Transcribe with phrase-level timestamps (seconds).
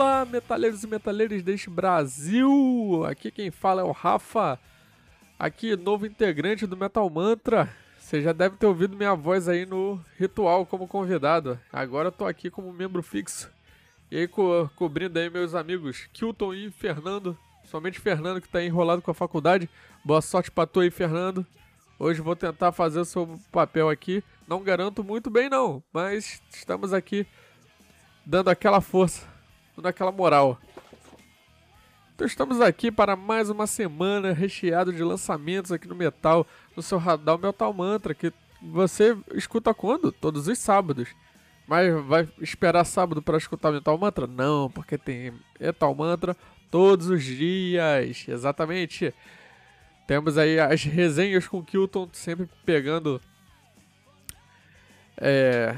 [0.00, 3.04] Olá, metaleiros e metaleiras deste Brasil!
[3.06, 4.58] Aqui quem fala é o Rafa,
[5.38, 7.68] aqui novo integrante do Metal Mantra.
[7.98, 11.60] Você já deve ter ouvido minha voz aí no ritual como convidado.
[11.70, 13.50] Agora eu tô aqui como membro fixo.
[14.10, 17.36] E aí co cobrindo aí meus amigos Kilton e Fernando.
[17.64, 19.68] Somente Fernando que tá enrolado com a faculdade.
[20.02, 21.46] Boa sorte pra tu aí, Fernando.
[21.98, 24.24] Hoje vou tentar fazer o seu papel aqui.
[24.48, 27.26] Não garanto muito bem não, mas estamos aqui
[28.24, 29.26] dando aquela força,
[29.80, 30.58] dando aquela moral.
[32.14, 36.98] Então estamos aqui para mais uma semana recheado de lançamentos aqui no Metal, no seu
[36.98, 38.30] radar Metal Mantra, que
[38.60, 40.12] você escuta quando?
[40.12, 41.08] Todos os sábados.
[41.66, 44.26] Mas vai esperar sábado para escutar Metal Mantra?
[44.26, 46.36] Não, porque tem Metal Mantra
[46.70, 48.26] todos os dias.
[48.28, 49.14] Exatamente.
[50.06, 53.20] Temos aí as resenhas com o Kilton sempre pegando
[55.16, 55.76] é,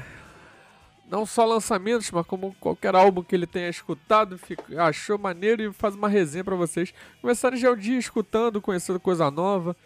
[1.13, 4.39] não só lançamentos, mas como qualquer álbum que ele tenha escutado,
[4.79, 6.91] achou maneiro e faz uma resenha para vocês.
[7.21, 9.77] Começarem já o dia escutando, conhecendo coisa nova,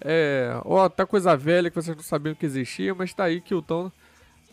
[0.00, 3.52] é, ou até coisa velha que vocês não sabiam que existia, mas tá aí que
[3.52, 3.90] o Tom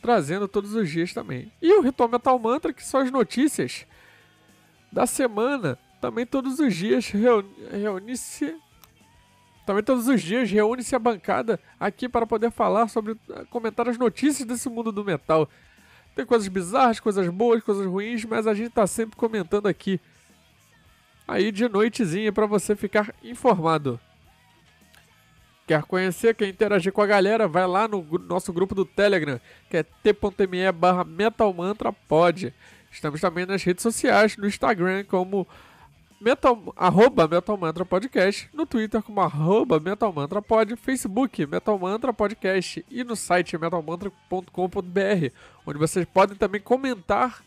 [0.01, 1.51] trazendo todos os dias também.
[1.61, 3.85] E o Ritual Metal Mantra, que são as notícias
[4.91, 8.55] da semana, também todos os dias reúne-se
[9.67, 13.15] também todos os dias reúne-se a bancada aqui para poder falar sobre,
[13.51, 15.47] comentar as notícias desse mundo do metal.
[16.17, 20.01] Tem coisas bizarras, coisas boas, coisas ruins, mas a gente tá sempre comentando aqui.
[21.27, 23.99] Aí de noitezinha para você ficar informado.
[25.67, 27.47] Quer conhecer, quer interagir com a galera?
[27.47, 32.51] Vai lá no nosso grupo do Telegram, que é t.me barra metalmantrapod.
[32.91, 35.47] Estamos também nas redes sociais, no Instagram como
[36.19, 42.11] Metal, arroba Metal Mantra Podcast, no Twitter como arroba Metal Mantra Pod, Facebook Metal Mantra
[42.11, 45.31] Podcast e no site metalmantra.com.br,
[45.63, 47.43] onde vocês podem também comentar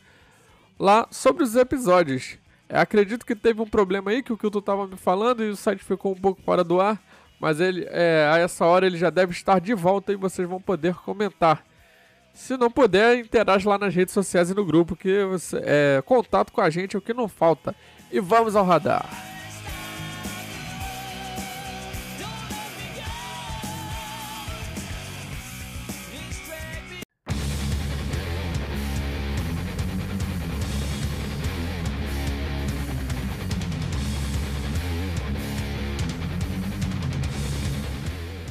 [0.78, 2.38] lá sobre os episódios.
[2.69, 5.56] É, acredito que teve um problema aí que o Kilton estava me falando e o
[5.56, 7.03] site ficou um pouco fora do ar,
[7.41, 10.60] mas ele, é, a essa hora ele já deve estar de volta e vocês vão
[10.60, 11.64] poder comentar.
[12.32, 15.12] Se não puder, interage lá nas redes sociais e no grupo, que
[15.64, 17.75] é, contato com a gente é o que não falta
[18.12, 19.09] e vamos ao radar.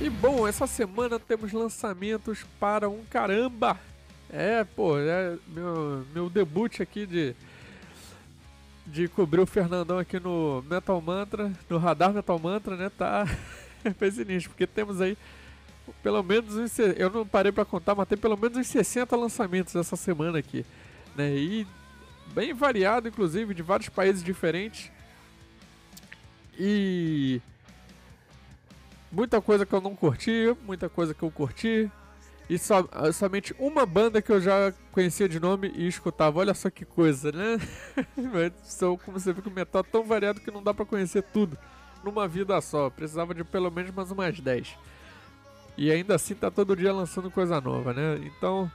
[0.01, 3.77] E bom, essa semana temos lançamentos para um caramba.
[4.31, 7.35] É, pô, é meu, meu debut aqui de
[8.91, 12.89] de cobrir o Fernandão aqui no Metal Mantra, no Radar Metal Mantra, né?
[12.89, 13.25] Tá
[13.97, 15.17] foi sinistro, porque temos aí
[16.03, 19.75] pelo menos uns, eu não parei para contar, mas tem pelo menos uns 60 lançamentos
[19.75, 20.65] essa semana aqui,
[21.15, 21.35] né?
[21.35, 21.67] E
[22.33, 24.91] bem variado, inclusive, de vários países diferentes.
[26.57, 27.41] E
[29.11, 31.89] muita coisa que eu não curti, muita coisa que eu curti,
[32.49, 32.73] e so,
[33.13, 36.39] somente uma banda que eu já conhecia de nome e escutava.
[36.39, 37.59] Olha só que coisa, né?
[38.63, 41.21] São, como você vê, que o metal é tão variado que não dá para conhecer
[41.21, 41.55] tudo
[42.03, 42.89] numa vida só.
[42.89, 44.75] Precisava de pelo menos mais umas 10.
[45.77, 48.19] E ainda assim tá todo dia lançando coisa nova, né?
[48.25, 48.69] Então,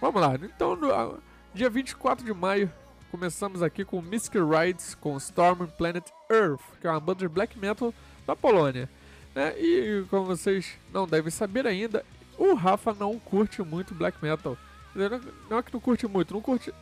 [0.00, 0.34] vamos lá.
[0.36, 1.18] Então, no,
[1.52, 2.72] dia 24 de maio,
[3.10, 7.58] começamos aqui com Mystic Rides com Storm Planet Earth, que é uma banda de black
[7.58, 7.92] metal
[8.26, 8.88] da Polônia.
[9.34, 9.54] Né?
[9.60, 12.02] E como vocês não devem saber ainda,
[12.40, 14.56] o Rafa não curte muito black metal.
[14.94, 16.72] Não é que não curte muito, não curte.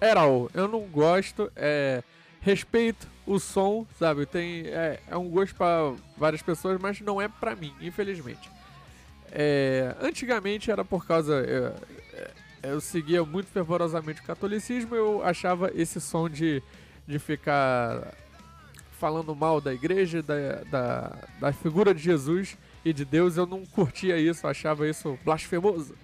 [0.00, 0.50] Era o.
[0.54, 1.52] Eu não gosto.
[1.54, 2.02] É,
[2.40, 4.24] respeito o som, sabe?
[4.24, 8.50] Tem, é, é um gosto para várias pessoas, mas não é para mim, infelizmente.
[9.30, 11.34] É, antigamente era por causa.
[11.34, 11.74] Eu,
[12.14, 12.30] é,
[12.62, 16.62] eu seguia muito fervorosamente o catolicismo, eu achava esse som de,
[17.06, 18.14] de ficar
[18.98, 23.64] falando mal da igreja, da, da, da figura de Jesus e de Deus, eu não
[23.66, 25.94] curtia isso, achava isso blasfemoso.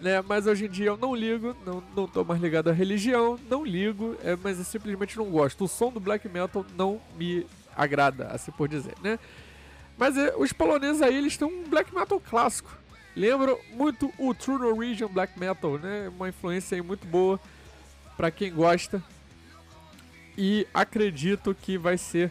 [0.00, 0.22] Né?
[0.22, 3.64] Mas hoje em dia eu não ligo, não, não tô mais ligado à religião, não
[3.64, 5.64] ligo, é, mas eu simplesmente não gosto.
[5.64, 9.18] O som do black metal não me agrada, assim por dizer, né?
[9.96, 12.70] Mas é, os poloneses aí, eles têm um black metal clássico.
[13.16, 16.08] Lembram muito o True Norwegian Black Metal, né?
[16.08, 17.40] Uma influência aí muito boa
[18.16, 19.02] para quem gosta.
[20.36, 22.30] E acredito que vai ser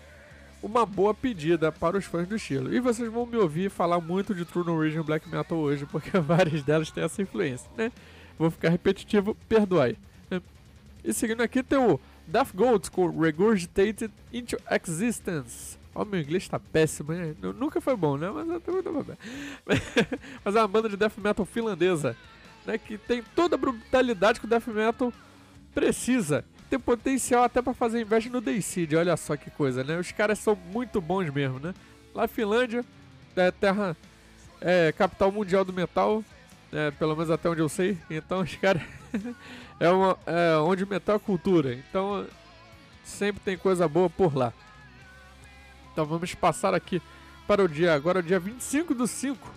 [0.67, 2.73] uma boa pedida para os fãs do estilo.
[2.73, 6.61] E vocês vão me ouvir falar muito de True Norwegian Black Metal hoje, porque várias
[6.61, 7.91] delas têm essa influência, né?
[8.37, 9.97] Vou ficar repetitivo, perdoai.
[11.03, 15.77] E seguindo aqui tem o Death Goats com Regurgitated into Existence.
[15.95, 17.33] Ó, meu inglês está péssimo, né?
[17.41, 18.29] Nunca foi bom, né?
[18.29, 18.45] Mas,
[20.43, 22.15] Mas é uma banda de death metal finlandesa,
[22.65, 22.77] né?
[22.77, 25.11] Que tem toda a brutalidade que o death metal
[25.73, 29.97] precisa ter potencial até para fazer inveja no Dayseed, olha só que coisa, né?
[29.97, 31.73] Os caras são muito bons mesmo, né?
[32.13, 32.83] Lá Finlândia,
[33.35, 33.95] é terra
[34.59, 36.23] é capital mundial do metal,
[36.71, 37.97] é, pelo menos até onde eu sei.
[38.09, 38.81] Então os caras
[39.79, 41.73] é, é onde metal é cultura.
[41.73, 42.25] Então
[43.03, 44.53] sempre tem coisa boa por lá.
[45.91, 47.01] Então vamos passar aqui
[47.47, 49.53] para o dia agora, dia 25 do 5.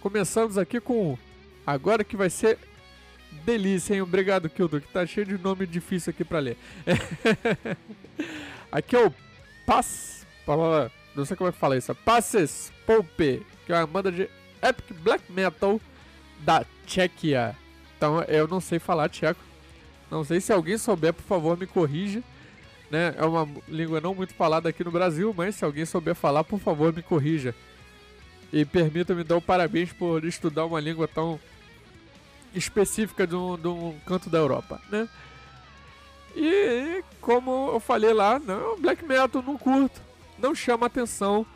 [0.00, 1.18] Começamos aqui com
[1.66, 2.58] agora que vai ser
[3.44, 4.02] delícia, hein?
[4.02, 6.56] Obrigado, Kildo, que tá cheio de nome difícil aqui para ler.
[8.70, 9.12] aqui é o
[9.66, 10.26] Pass,
[11.14, 14.28] não sei como é que fala isso, Passes Pope, que é uma banda de
[14.62, 15.80] epic black metal
[16.40, 17.56] da Tchequia.
[17.96, 19.40] Então eu não sei falar tcheco.
[20.10, 22.22] Não sei se alguém souber, por favor, me corrija.
[22.90, 23.14] Né?
[23.16, 26.60] É uma língua não muito falada aqui no Brasil, mas se alguém souber falar, por
[26.60, 27.54] favor, me corrija.
[28.52, 31.40] E permita-me dar o parabéns por estudar uma língua tão
[32.58, 35.08] específica de um, de um canto da Europa, né?
[36.34, 40.00] E como eu falei lá, não, black metal não curto,
[40.38, 41.46] não chama atenção.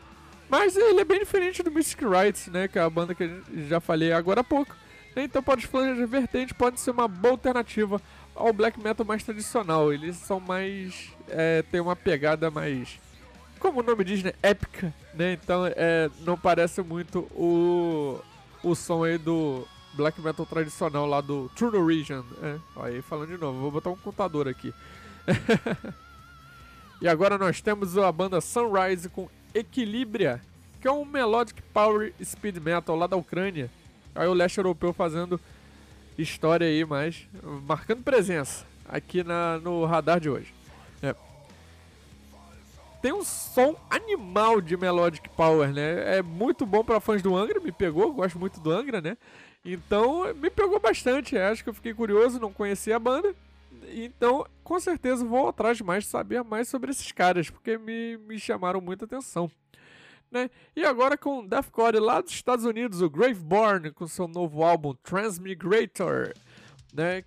[0.49, 2.67] Mas ele é bem diferente do Mystic Rights, né?
[2.67, 4.75] Que é a banda que eu já falei agora há pouco.
[5.15, 8.01] Então pode de vertente pode ser uma boa alternativa
[8.35, 9.93] ao black metal mais tradicional.
[9.93, 11.09] Eles são mais.
[11.29, 12.99] É, tem uma pegada mais.
[13.59, 14.33] Como o nome diz, né?
[14.41, 15.33] Épica, né?
[15.33, 18.19] Então é, não parece muito o,
[18.63, 22.23] o som aí do black metal tradicional lá do True Origin.
[22.41, 24.73] É, aí falando de novo, vou botar um contador aqui.
[27.01, 30.41] e agora nós temos a banda Sunrise com Equilibria,
[30.79, 33.69] que é um melodic power speed metal lá da Ucrânia.
[34.15, 35.39] Aí o leste europeu fazendo
[36.17, 37.27] história aí, mas
[37.65, 40.53] marcando presença aqui na, no radar de hoje.
[41.01, 41.15] É.
[43.01, 46.17] Tem um som animal de melodic power, né?
[46.17, 49.17] É muito bom para fãs do Angra, me pegou, gosto muito do Angra, né?
[49.63, 53.35] Então me pegou bastante, acho que eu fiquei curioso, não conhecia a banda.
[53.93, 58.81] Então, com certeza vou atrás mais saber mais sobre esses caras, porque me, me chamaram
[58.81, 59.49] muita atenção.
[60.31, 60.49] Né?
[60.75, 66.33] E agora com deathcore lá dos Estados Unidos, o Graveborn com seu novo álbum Transmigrator,
[66.93, 67.23] né?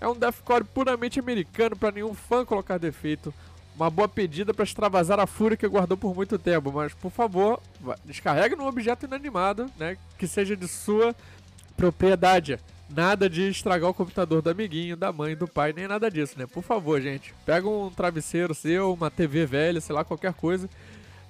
[0.00, 3.34] É um deathcore puramente americano para nenhum fã colocar defeito.
[3.74, 7.60] Uma boa pedida para extravasar a fúria que guardou por muito tempo, mas por favor,
[8.04, 9.96] descarregue num objeto inanimado, né?
[10.16, 11.14] Que seja de sua
[11.78, 12.58] propriedade.
[12.90, 16.46] Nada de estragar o computador do amiguinho, da mãe, do pai, nem nada disso, né?
[16.46, 17.32] Por favor, gente.
[17.46, 20.68] Pega um travesseiro seu, uma TV velha, sei lá, qualquer coisa.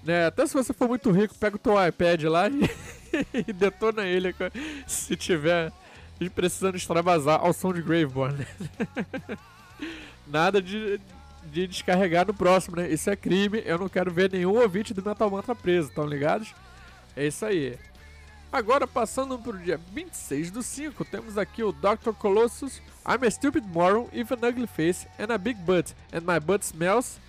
[0.03, 0.27] Né?
[0.27, 2.71] Até se você for muito rico, pega o teu iPad lá e,
[3.47, 4.35] e detona ele
[4.87, 5.71] se tiver
[6.35, 8.39] precisando extravasar ao som de Graveborn.
[8.39, 8.47] Né?
[10.27, 11.01] Nada de,
[11.45, 12.89] de descarregar no próximo, né?
[12.89, 13.63] Isso é crime.
[13.65, 16.55] Eu não quero ver nenhum ouvinte do Metal Mantra preso, estão ligados?
[17.17, 17.77] É isso aí.
[18.53, 22.13] Agora, passando para o dia 26 do 5, temos aqui o Dr.
[22.19, 26.41] Colossus, I'm a stupid moron with an ugly face and a big butt, and my
[26.41, 27.21] butt smells,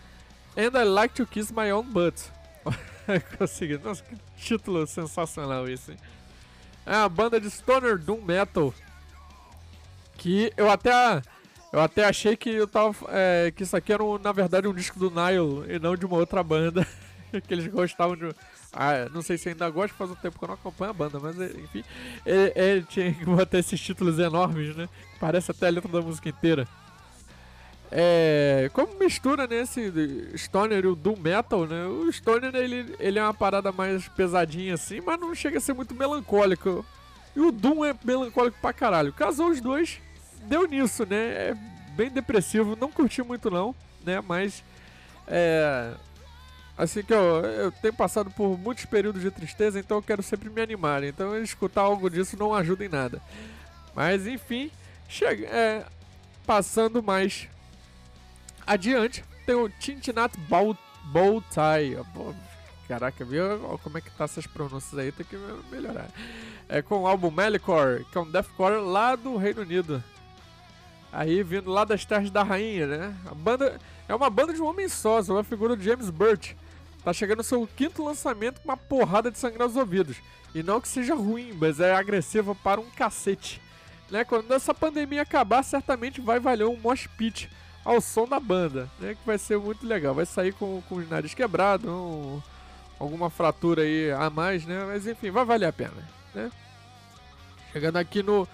[0.56, 2.31] and I like to kiss my own butt.
[3.38, 3.77] Consegui.
[3.77, 5.95] Nossa, que título sensacional esse.
[6.86, 8.74] É uma banda de stoner doom metal
[10.18, 11.21] que eu até
[11.71, 14.74] eu até achei que eu tava é, que isso aqui era um, na verdade um
[14.74, 16.86] disco do Nile e não de uma outra banda
[17.48, 18.33] que eles gostavam de
[18.74, 21.19] ah, não sei se ainda gosta, faz um tempo que eu não acompanho a banda,
[21.19, 21.83] mas enfim,
[22.26, 24.88] ele, ele tinha que botar esses títulos enormes, né?
[25.19, 26.68] Parece até a letra da música inteira.
[27.92, 31.85] É, como mistura nesse né, Stoner e o Doom Metal, né?
[31.85, 35.73] O Stoner ele, ele é uma parada mais pesadinha assim, mas não chega a ser
[35.73, 36.85] muito melancólico.
[37.35, 39.11] E o Doom é melancólico pra caralho.
[39.11, 39.99] Casou os dois,
[40.44, 41.49] deu nisso, né?
[41.49, 41.57] É
[41.95, 43.73] bem depressivo, não curti muito não,
[44.06, 44.21] né?
[44.21, 44.64] Mas
[45.28, 45.94] é,
[46.80, 50.50] Assim que eu, eu tenho passado por muitos períodos de tristeza, então eu quero sempre
[50.50, 51.04] me animar.
[51.04, 53.21] Então escutar algo disso não ajuda em nada.
[53.94, 54.71] Mas enfim,
[55.09, 55.86] chega, é,
[56.48, 57.50] passando mais
[58.66, 60.74] adiante, tem o Tintinat Bow,
[61.12, 61.98] Bow Tie.
[62.88, 65.12] Caraca, viu como é que tá essas pronúncias aí?
[65.12, 65.36] Tem que
[65.69, 66.07] melhorar.
[66.69, 70.02] É com o álbum Melicor, que é um deathcore lá do Reino Unido.
[71.12, 73.16] Aí vindo lá das terras da rainha, né?
[73.30, 76.54] A banda é uma banda de um homem só, uma figura do James Burt
[77.04, 80.18] tá chegando seu quinto lançamento com uma porrada de sangrar os ouvidos.
[80.54, 83.62] E não que seja ruim, mas é agressiva para um cacete.
[84.10, 84.24] Né?
[84.24, 87.50] Quando essa pandemia acabar, certamente vai valer um mosh pit
[87.86, 89.16] ao som da banda, né?
[89.16, 90.14] Que vai ser muito legal.
[90.14, 92.42] Vai sair com, com os nariz quebrados, um,
[93.00, 94.84] alguma fratura aí a mais, né?
[94.86, 96.52] Mas enfim, vai valer a pena, né?
[97.72, 98.48] Chegando aqui no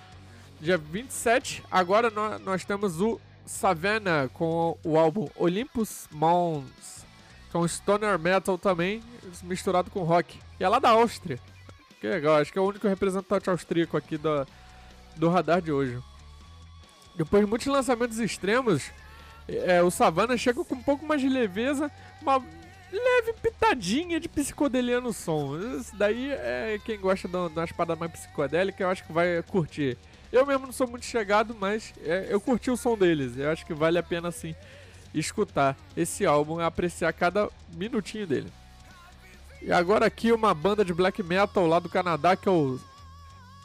[0.59, 7.04] dia 27, agora nós, nós temos o Savannah com o álbum Olympus Mons
[7.55, 9.01] com stoner metal também,
[9.43, 10.37] misturado com rock.
[10.59, 11.39] E é lá da Áustria.
[12.01, 14.45] Que legal, acho que é o único representante austríaco aqui do,
[15.15, 15.97] do radar de hoje.
[17.15, 18.91] Depois de muitos lançamentos extremos,
[19.47, 21.89] É, o Savannah chega com um pouco mais de leveza,
[22.21, 22.43] uma
[22.91, 25.57] leve pitadinha de psicodelia no som.
[25.57, 29.97] Isso daí é quem gosta de uma espada mais psicodélica, eu acho que vai curtir.
[30.29, 33.37] Eu mesmo não sou muito chegado, mas é, eu curti o som deles.
[33.37, 34.53] Eu acho que vale a pena sim
[35.19, 38.51] escutar esse álbum e apreciar cada minutinho dele.
[39.61, 42.79] E agora aqui uma banda de black metal lá do Canadá que é o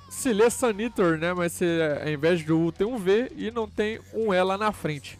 [0.08, 1.32] Sile Sanitor, né?
[1.32, 1.64] Mas se,
[2.02, 5.18] ao invés do U tem um V e não tem um E lá na frente.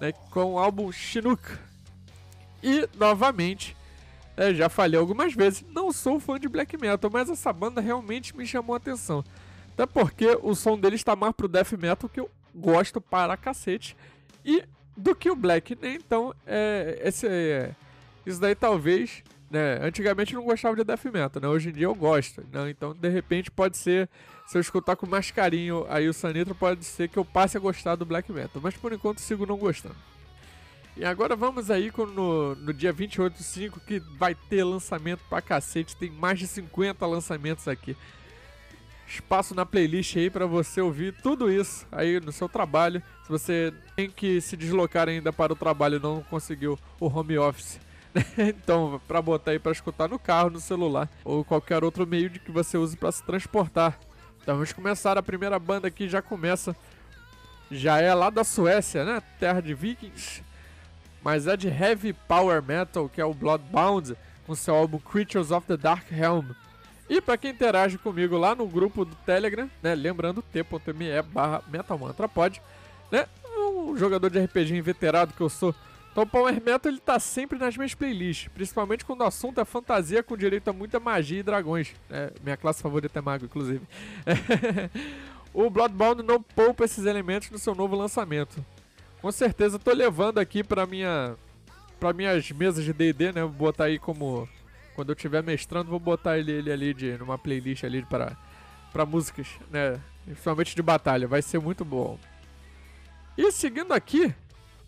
[0.00, 0.12] Né?
[0.30, 1.42] Com o álbum Chinook.
[2.62, 3.76] E, novamente,
[4.36, 8.36] é, já falei algumas vezes, não sou fã de black metal, mas essa banda realmente
[8.36, 9.24] me chamou a atenção.
[9.72, 13.96] Até porque o som dele está mais pro death metal que eu gosto para cacete.
[14.44, 14.64] E
[14.98, 15.94] do que o black, né?
[15.94, 17.74] Então, é, esse, é,
[18.26, 19.78] isso daí talvez né?
[19.82, 21.48] Antigamente eu não gostava de death metal, né?
[21.48, 22.70] Hoje em dia eu gosto, né?
[22.70, 24.08] Então, de repente, pode ser,
[24.46, 27.60] se eu escutar com mais carinho aí o Sanitra, pode ser que eu passe a
[27.60, 28.60] gostar do black metal.
[28.62, 29.96] Mas por enquanto sigo não gostando.
[30.96, 35.40] E agora vamos aí no, no dia 28 do 5, que vai ter lançamento pra
[35.40, 35.96] cacete.
[35.96, 37.96] Tem mais de 50 lançamentos aqui.
[39.08, 43.02] Espaço na playlist aí para você ouvir tudo isso aí no seu trabalho.
[43.24, 47.38] Se você tem que se deslocar ainda para o trabalho e não conseguiu o home
[47.38, 47.80] office
[48.38, 52.38] então, para botar aí para escutar no carro, no celular ou qualquer outro meio de
[52.38, 53.98] que você use para se transportar.
[54.42, 56.74] Então, vamos começar a primeira banda aqui já começa
[57.70, 59.22] já é lá da Suécia, né?
[59.38, 60.42] Terra de Vikings.
[61.22, 65.66] Mas é de heavy power metal, que é o Bloodbound, com seu álbum Creatures of
[65.66, 66.46] the Dark Helm.
[67.08, 72.60] E para quem interage comigo lá no grupo do Telegram, né, lembrando t.me barra metalmantrapod,
[73.10, 75.74] né, um jogador de RPG inveterado que eu sou,
[76.18, 79.64] então o Power Metal ele tá sempre nas minhas playlists, principalmente quando o assunto é
[79.64, 81.94] fantasia com direito a muita magia e dragões.
[82.10, 83.82] É, minha classe favorita é mago, inclusive.
[85.54, 88.64] o Bloodbound não poupa esses elementos no seu novo lançamento.
[89.22, 91.36] Com certeza tô levando aqui para minha
[92.00, 93.42] para minhas mesas de D&D, né?
[93.42, 94.48] Vou botar aí como
[94.98, 98.36] quando eu estiver mestrando, vou botar ele, ele ali de numa playlist ali para
[98.92, 100.00] para músicas, né?
[100.24, 102.18] Principalmente de batalha, vai ser muito bom.
[103.36, 104.34] E seguindo aqui,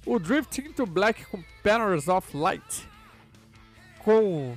[0.05, 2.88] o Drifting to Black com Patterns of Light.
[4.00, 4.57] Com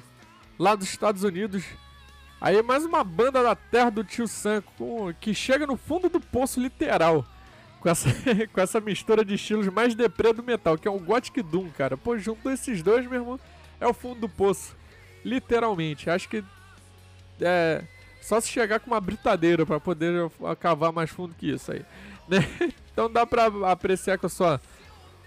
[0.57, 1.63] lá dos Estados Unidos.
[2.41, 6.19] Aí mais uma banda da terra do tio Sam com, que chega no fundo do
[6.19, 7.23] poço literal.
[7.79, 8.09] Com essa,
[8.51, 11.95] com essa mistura de estilos mais deprê do metal, que é um Gothic Doom, cara.
[11.95, 13.39] Pô, junto esses dois, meu irmão,
[13.79, 14.81] é o fundo do poço.
[15.23, 16.09] Literalmente.
[16.09, 16.43] Acho que
[17.41, 17.83] é
[18.21, 21.85] só se chegar com uma britadeira para poder cavar mais fundo que isso aí.
[22.27, 22.39] Né?
[22.93, 24.61] Então dá pra apreciar com a sua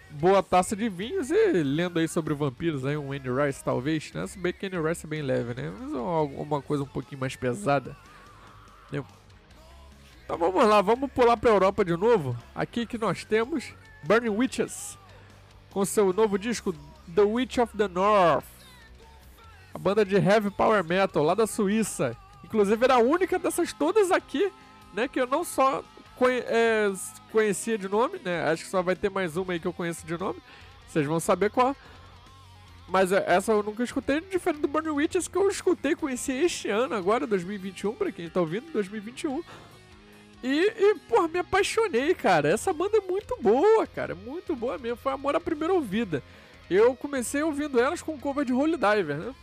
[0.08, 4.24] boa taça de vinhos e lendo aí sobre vampiros, aí um Andy Rice talvez, né?
[4.28, 5.72] Se bem que Andy Rice é bem leve, né?
[5.76, 7.96] Mas é uma coisa um pouquinho mais pesada.
[8.92, 9.02] Né?
[10.24, 12.36] Então vamos lá, vamos pular pra Europa de novo.
[12.54, 13.74] Aqui que nós temos
[14.04, 14.96] Burning Witches
[15.70, 16.72] com seu novo disco
[17.14, 18.55] The Witch of the North.
[19.76, 22.16] A banda de heavy power metal lá da Suíça.
[22.42, 24.50] Inclusive era a única dessas todas aqui,
[24.94, 25.84] né, que eu não só
[26.16, 26.90] conhe é,
[27.30, 28.50] conhecia de nome, né?
[28.50, 30.40] Acho que só vai ter mais uma aí que eu conheço de nome.
[30.88, 31.76] Vocês vão saber qual.
[32.88, 36.70] Mas é, essa eu nunca escutei, diferente do Burning Witches que eu escutei, conheci este
[36.70, 39.44] ano, agora, 2021, pra quem tá ouvindo, 2021.
[40.42, 42.48] E, e, pô, me apaixonei, cara.
[42.48, 44.14] Essa banda é muito boa, cara.
[44.14, 44.96] Muito boa mesmo.
[44.96, 46.22] Foi amor à primeira ouvida.
[46.70, 49.34] Eu comecei ouvindo elas com cover de Holy Diver, né?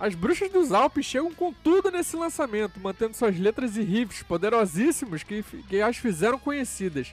[0.00, 5.22] As Bruxas dos Alpes chegam com tudo nesse lançamento, mantendo suas letras e riffs poderosíssimos
[5.22, 7.12] que, que as fizeram conhecidas.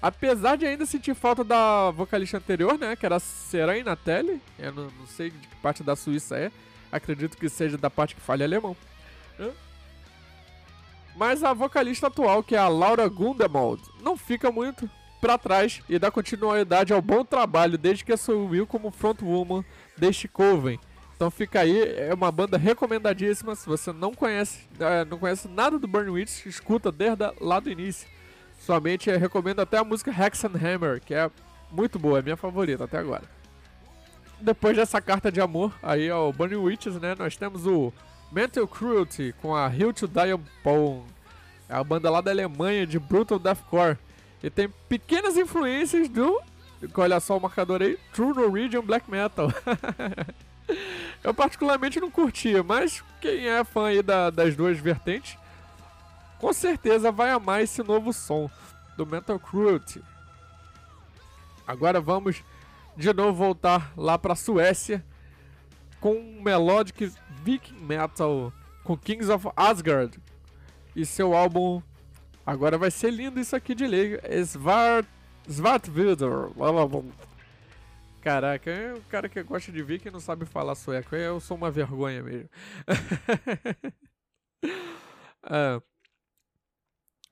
[0.00, 4.84] Apesar de ainda sentir falta da vocalista anterior, né, que era Seraina Telly, eu não,
[4.84, 6.52] não, sei de que parte da Suíça é,
[6.92, 8.76] acredito que seja da parte que fale alemão.
[11.16, 14.88] Mas a vocalista atual, que é a Laura Gundemald, não fica muito
[15.20, 19.64] para trás e dá continuidade ao bom trabalho desde que assumiu como frontwoman
[19.96, 20.78] deste Coven,
[21.18, 23.56] então fica aí, é uma banda recomendadíssima.
[23.56, 27.68] Se você não conhece, é, não conhece nada do Burn Witch, escuta desde lá do
[27.68, 28.08] início.
[28.60, 31.28] Somente recomendo até a música Hexen Hammer, que é
[31.72, 33.24] muito boa, é minha favorita até agora.
[34.40, 37.92] Depois dessa carta de amor aí ao Burning Witches, né, nós temos o
[38.30, 41.04] Mental Cruelty com a Hill to Upon.
[41.68, 43.98] É a banda lá da Alemanha de Brutal Deathcore.
[44.40, 46.40] E tem pequenas influências do,
[46.96, 49.52] olha só o marcador aí, True Norwegian Black Metal.
[51.22, 55.36] Eu particularmente não curtia, mas quem é fã aí da, das duas vertentes,
[56.38, 58.50] com certeza vai amar esse novo som
[58.96, 60.02] do Metal Cruelty.
[61.66, 62.42] Agora vamos
[62.96, 65.04] de novo voltar lá para Suécia
[66.00, 68.52] com melodic viking metal
[68.84, 70.18] com Kings of Asgard
[70.96, 71.82] e seu álbum.
[72.46, 74.22] Agora vai ser lindo isso aqui de ler.
[74.44, 75.06] Svart
[75.46, 76.48] Svartvilder.
[78.20, 81.14] Caraca, é o cara que gosta de ver que não sabe falar sueco.
[81.14, 82.48] Eu sou uma vergonha mesmo.
[85.48, 85.80] é.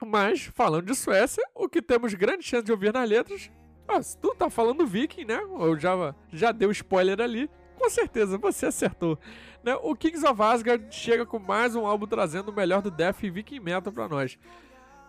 [0.04, 3.50] Mas, falando de Suécia, o que temos grande chance de ouvir nas letras.
[3.88, 5.40] Ah, se tu tá falando viking, né?
[5.42, 7.48] Eu já, já deu spoiler ali.
[7.78, 9.18] Com certeza, você acertou.
[9.62, 9.74] Né?
[9.82, 13.30] O Kings of Asgard chega com mais um álbum trazendo o melhor do Death e
[13.30, 14.38] Viking Metal pra nós.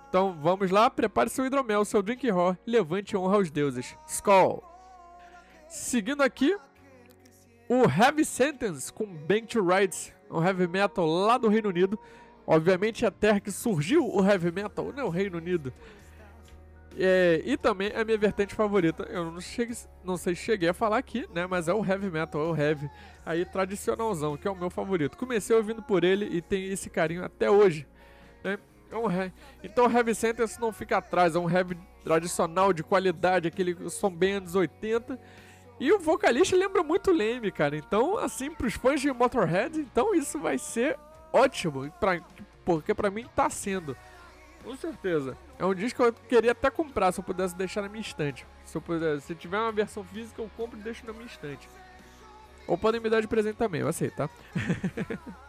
[0.10, 3.98] Então vamos lá, prepare seu hidromel, seu drink raw, levante honra aos deuses.
[4.08, 4.77] Skull!
[5.68, 6.58] Seguindo aqui,
[7.68, 12.00] o Heavy Sentence com Bank to Rides, um heavy metal lá do Reino Unido.
[12.46, 15.04] Obviamente a terra que surgiu o heavy metal, né?
[15.04, 15.74] O Reino Unido.
[16.98, 19.04] É, e também a minha vertente favorita.
[19.04, 21.46] Eu não, cheguei, não sei se cheguei a falar aqui, né?
[21.46, 22.90] Mas é o heavy metal, é o heavy
[23.26, 25.18] aí tradicionalzão, que é o meu favorito.
[25.18, 27.86] Comecei ouvindo por ele e tem esse carinho até hoje.
[28.44, 28.58] Né?
[28.90, 29.32] É um he...
[29.62, 34.10] Então o Heavy Sentence não fica atrás, é um heavy tradicional de qualidade, aquele som
[34.10, 35.20] bem anos 80.
[35.80, 37.76] E o vocalista lembra muito Leme, cara.
[37.76, 40.98] Então, assim, pros fãs de Motorhead, então isso vai ser
[41.32, 41.92] ótimo.
[42.00, 42.20] Pra...
[42.66, 43.96] Porque pra mim tá sendo.
[44.64, 45.38] Com certeza.
[45.60, 48.46] É um disco que eu queria até comprar se eu pudesse deixar na minha estante.
[48.66, 51.70] Se eu puder, se tiver uma versão física, eu compro e deixo na minha estante.
[52.68, 54.30] Ou podem me dar de presente também, eu aceito, tá?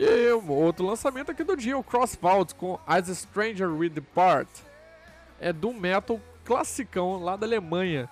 [0.00, 4.48] E um outro lançamento aqui do dia, o Crossvault com As a Stranger We Depart.
[5.40, 8.08] É do metal classicão lá da Alemanha.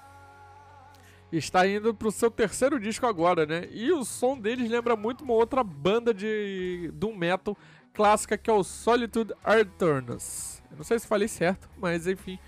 [1.33, 3.67] Está indo pro seu terceiro disco agora, né?
[3.73, 7.57] E o som deles lembra muito uma outra banda de doom metal
[7.95, 10.63] clássica que é o Solitude Arturnus.
[10.77, 12.39] Não sei se falei certo, mas enfim.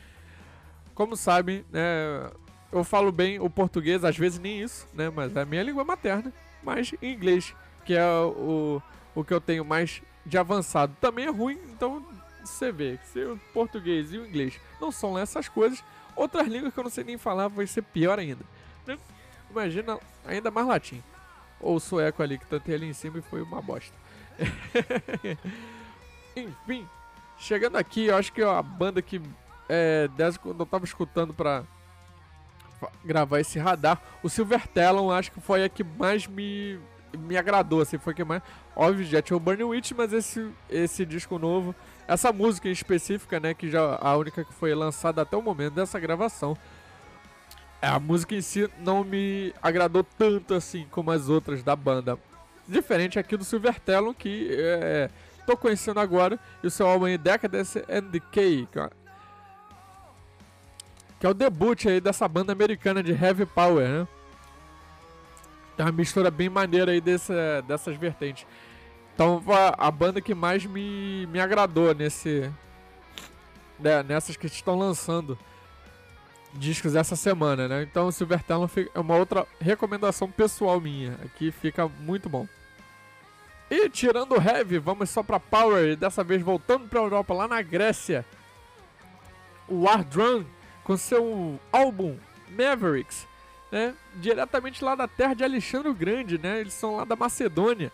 [0.94, 2.30] Como sabem, né,
[2.70, 5.84] eu falo bem o português, às vezes nem isso, né, mas é a minha língua
[5.84, 6.30] materna,
[6.62, 7.54] mas em inglês,
[7.86, 8.82] que é o
[9.14, 12.04] o que eu tenho mais de avançado também é ruim, então
[12.48, 15.82] você vê se o português e o inglês não são essas coisas,
[16.16, 18.44] outras línguas que eu não sei nem falar vai ser pior ainda.
[18.86, 18.98] Né?
[19.50, 21.02] Imagina ainda mais latim.
[21.60, 23.94] Ou o sueco ali que tentei ali em cima e foi uma bosta.
[26.36, 26.86] Enfim,
[27.38, 29.20] chegando aqui, eu acho que a banda que
[29.68, 31.64] é, desde quando eu tava escutando pra
[33.04, 36.78] gravar esse radar, o Silver Talon acho que foi a que mais me
[37.16, 38.42] me agradou, assim, foi que mais.
[38.74, 41.74] Óbvio, já tinha o Burning Witch, mas esse, esse disco novo,
[42.08, 45.74] essa música em específica, né, que já a única que foi lançada até o momento
[45.74, 46.56] dessa gravação,
[47.82, 52.18] a música em si não me agradou tanto assim como as outras da banda.
[52.66, 55.10] Diferente aqui do Silver Talon, que é,
[55.46, 58.90] tô conhecendo agora, e o seu álbum é Decadence and Decay, que é,
[61.20, 64.08] que é o debut aí dessa banda americana de heavy power, né?
[65.76, 67.32] Tem uma mistura bem maneira aí desse,
[67.66, 68.46] dessas vertentes.
[69.18, 69.42] Então
[69.76, 72.48] a, banda que mais me, me agradou nesse.
[73.76, 75.36] Né, nessas que estão lançando
[76.54, 77.82] discos essa semana, né?
[77.82, 81.18] Então Silver Talon é uma outra recomendação pessoal minha.
[81.24, 82.46] Aqui fica muito bom.
[83.68, 87.48] E tirando o Heavy, vamos só pra Power, e dessa vez voltando pra Europa, lá
[87.48, 88.24] na Grécia.
[89.66, 90.44] O War Drum,
[90.84, 92.16] com seu álbum
[92.56, 93.26] Mavericks,
[93.72, 93.96] né?
[94.14, 96.60] Diretamente lá da terra de Alexandre o Grande, né?
[96.60, 97.90] Eles são lá da Macedônia.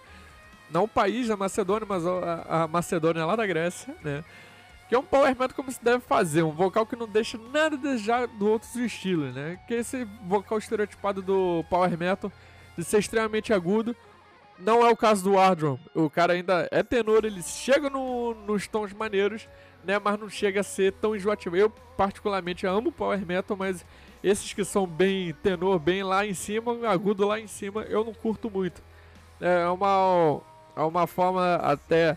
[0.75, 4.25] Não o país da Macedônia, mas a, Macedônia lá da Grécia, né?
[4.89, 7.77] Que é um power metal como se deve fazer, um vocal que não deixa nada
[7.77, 9.57] a desejar do outros estilos, né?
[9.69, 12.31] Que é esse vocal estereotipado do power metal
[12.77, 13.95] de ser extremamente agudo.
[14.59, 15.79] Não é o caso do Ardrum.
[15.95, 19.49] O cara ainda é tenor, ele chega no, nos tons maneiros,
[19.85, 20.01] né?
[20.03, 21.57] Mas não chega a ser tão enjoativo.
[21.57, 23.87] Eu, particularmente, amo power metal, mas
[24.25, 28.13] esses que são bem tenor, bem lá em cima, agudo lá em cima, eu não
[28.13, 28.83] curto muito.
[29.41, 30.41] É uma,
[30.77, 32.17] é uma forma até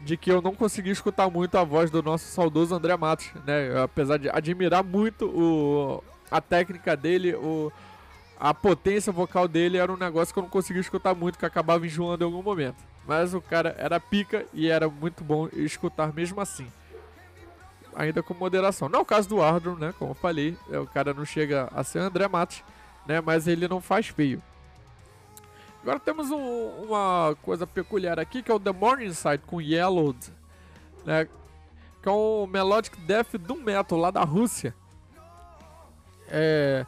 [0.00, 3.82] de que eu não consegui escutar muito a voz do nosso saudoso André Matos, né?
[3.82, 7.72] Apesar de admirar muito o, a técnica dele, o,
[8.38, 11.86] a potência vocal dele era um negócio que eu não conseguia escutar muito, que acabava
[11.86, 12.76] enjoando em algum momento.
[13.06, 16.66] Mas o cara era pica e era muito bom escutar mesmo assim
[17.96, 18.88] ainda com moderação.
[18.88, 19.94] Não é o caso do Ardron, né?
[19.98, 22.62] Como eu falei, o cara não chega a ser André Matos,
[23.06, 23.20] né?
[23.20, 24.42] Mas ele não faz feio.
[25.86, 30.18] Agora temos um, uma coisa peculiar aqui, que é o The Morning Side com Yellowed,
[31.04, 31.28] né?
[32.02, 34.74] Que é um Melodic Death do Metal lá da Rússia.
[36.26, 36.84] É...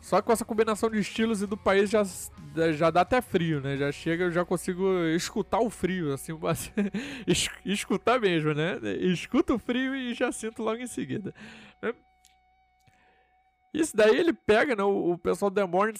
[0.00, 2.02] Só com essa combinação de estilos e do país já,
[2.72, 3.76] já dá até frio, né?
[3.76, 6.32] Já chega, eu já consigo escutar o frio, assim,
[7.66, 8.78] escutar mesmo, né?
[8.98, 11.34] Escuto o frio e já sinto logo em seguida.
[11.82, 11.92] Né?
[13.74, 14.82] Isso daí ele pega, né?
[14.82, 15.96] O, o pessoal do The Morning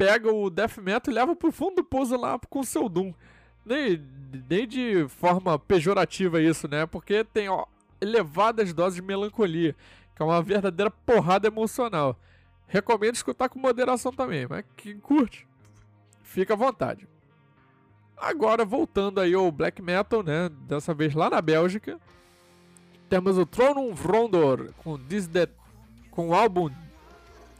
[0.00, 3.12] pega o Death Metal e leva pro fundo do pouso lá com seu Doom.
[3.66, 4.02] Nem,
[4.48, 6.86] nem de forma pejorativa isso, né?
[6.86, 7.66] Porque tem ó,
[8.00, 9.76] elevadas doses de melancolia,
[10.16, 12.18] que é uma verdadeira porrada emocional.
[12.66, 15.46] Recomendo escutar com moderação também, mas quem curte,
[16.22, 17.06] fica à vontade.
[18.16, 20.48] Agora, voltando aí ao black metal, né?
[20.66, 22.00] Dessa vez lá na Bélgica.
[23.10, 25.52] Temos o Throne of Rondor com This That,
[26.10, 26.70] com o álbum.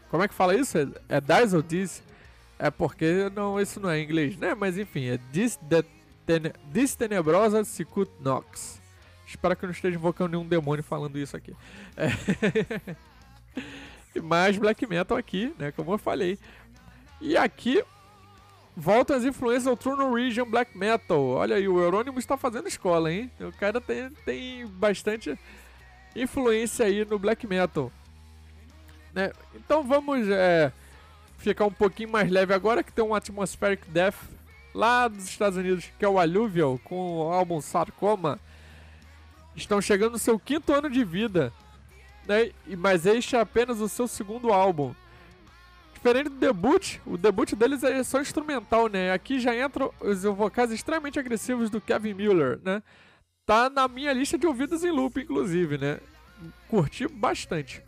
[0.08, 0.78] Como é que fala isso?
[0.78, 2.02] É, Dice ou This?
[2.62, 4.54] É porque não, isso não é inglês, né?
[4.54, 5.58] Mas enfim, é This
[6.26, 8.78] Ten, This Tenebrosa Sicut Nox.
[9.26, 11.56] Espero que eu não esteja invocando nenhum demônio falando isso aqui.
[11.96, 12.10] É.
[14.14, 15.72] e mais black metal aqui, né?
[15.72, 16.38] Como eu falei.
[17.18, 17.82] E aqui
[18.76, 21.18] voltam as influências ao True Norwegian Black Metal.
[21.18, 23.30] Olha aí, o Eurônimo está fazendo escola, hein?
[23.40, 25.38] O cara tem, tem bastante
[26.14, 27.90] influência aí no Black Metal.
[29.14, 29.32] Né?
[29.54, 30.70] Então vamos é,
[31.40, 34.14] ficar um pouquinho mais leve agora, que tem um Atmospheric Death
[34.74, 38.38] lá dos Estados Unidos, que é o Alluvial, com o álbum Sarcoma.
[39.56, 41.52] Estão chegando no seu quinto ano de vida,
[42.26, 42.50] né?
[42.78, 44.94] mas este é apenas o seu segundo álbum.
[45.94, 49.12] Diferente do debut, o debut deles é só instrumental, né?
[49.12, 52.82] Aqui já entram os vocais extremamente agressivos do Kevin Miller, né?
[53.44, 56.00] Tá na minha lista de ouvidos em loop, inclusive, né?
[56.68, 57.82] Curti bastante.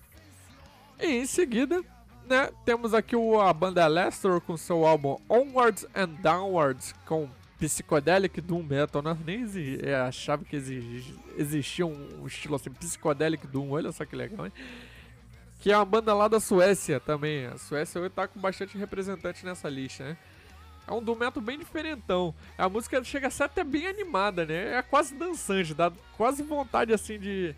[1.00, 1.82] E em seguida,
[2.28, 8.40] né, temos aqui o, a banda Lester com seu álbum Onwards and Downwards, com Psychedelic
[8.40, 9.16] Doom Metal, né?
[9.24, 9.46] Nem
[9.82, 10.56] é, achava que
[11.36, 14.52] existia um, um estilo assim, Psychedelic Doom, olha só que legal, hein?
[15.62, 17.46] que é uma banda lá da Suécia também.
[17.46, 20.16] A Suécia hoje tá com bastante representante nessa lista, né?
[20.88, 22.34] É um doom metal bem diferentão.
[22.58, 24.74] A música chega a ser até bem animada, né?
[24.74, 27.54] É quase dançante, dá quase vontade assim de,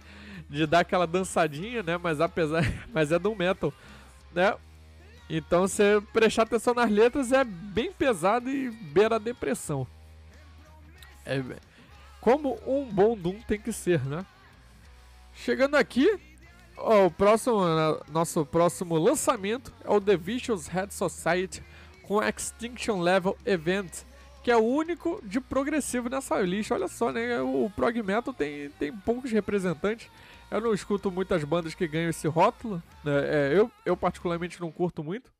[0.50, 1.96] de dar aquela dançadinha, né?
[1.96, 3.72] Mas apesar, mas é doom metal,
[4.34, 4.54] né?
[5.28, 9.86] Então você prestar atenção nas letras é bem pesado e beira a depressão.
[11.24, 11.42] É
[12.20, 14.24] como um bom doom tem que ser, né?
[15.34, 16.18] Chegando aqui,
[16.76, 17.60] o próximo,
[18.10, 21.62] nosso próximo lançamento é o The Vicious Head Society
[22.02, 24.04] com Extinction Level Event,
[24.42, 26.74] que é o único de progressivo nessa lista.
[26.74, 27.40] Olha só, né?
[27.40, 30.08] O prog metal tem, tem poucos representantes.
[30.50, 32.82] Eu não escuto muitas bandas que ganham esse rótulo.
[33.02, 33.12] Né?
[33.24, 35.32] É, eu, eu, particularmente, não curto muito.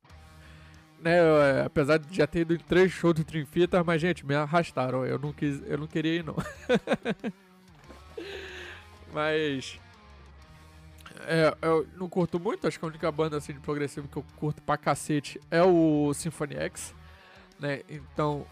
[1.01, 1.17] Né?
[1.17, 4.35] É, apesar de já ter ido em três shows do Dream Theater, mas, gente, me
[4.35, 5.07] arrastaram.
[5.07, 6.37] Eu não, quis, eu não queria ir, não.
[9.13, 9.79] mas
[11.27, 14.25] é, eu não curto muito, acho que a única banda assim de progressivo que eu
[14.37, 16.95] curto pra cacete é o Symphony X,
[17.59, 17.83] né?
[17.89, 18.47] Então,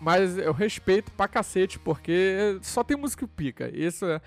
[0.00, 3.68] mas eu respeito pra cacete porque só tem música pica.
[3.74, 4.20] Isso é,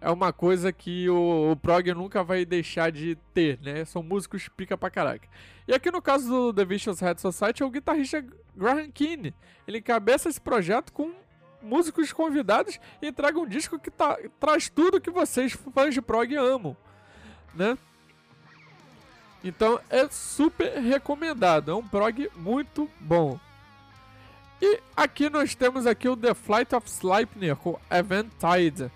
[0.00, 3.84] é uma coisa que o, o prog nunca vai deixar de ter, né?
[3.84, 5.28] São músicos pica pra caraca.
[5.66, 9.34] E aqui no caso do The Vicious Head Society é o guitarrista Graham Keane.
[9.66, 11.12] Ele encabeça esse projeto com
[11.62, 16.34] músicos convidados e entrega um disco que tá, traz tudo que vocês, fãs de prog,
[16.36, 16.76] amam
[17.56, 17.76] né?
[19.42, 23.38] Então é super recomendado, é um prog muito bom.
[24.60, 28.90] E aqui nós temos aqui o The Flight of Sleipnir com Eventide.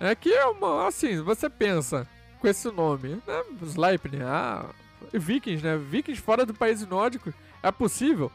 [0.00, 2.08] É que é uma, assim, você pensa
[2.40, 3.44] com esse nome, né?
[3.62, 4.64] Sleipnir, ah,
[5.12, 5.76] Vikings, né?
[5.76, 7.32] Vikings fora do país nórdico,
[7.62, 8.32] é possível?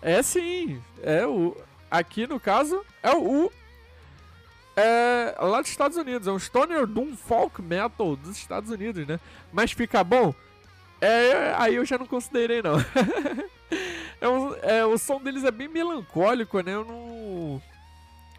[0.00, 1.56] É sim, é o
[1.90, 3.50] aqui no caso é o
[4.78, 6.28] é lá dos Estados Unidos.
[6.28, 9.18] É um Stoner Doom Folk Metal dos Estados Unidos, né?
[9.52, 10.32] Mas fica bom?
[11.00, 12.76] É, aí eu já não considerei, não.
[14.20, 16.74] é, um, é o som deles é bem melancólico, né?
[16.74, 17.62] Eu não.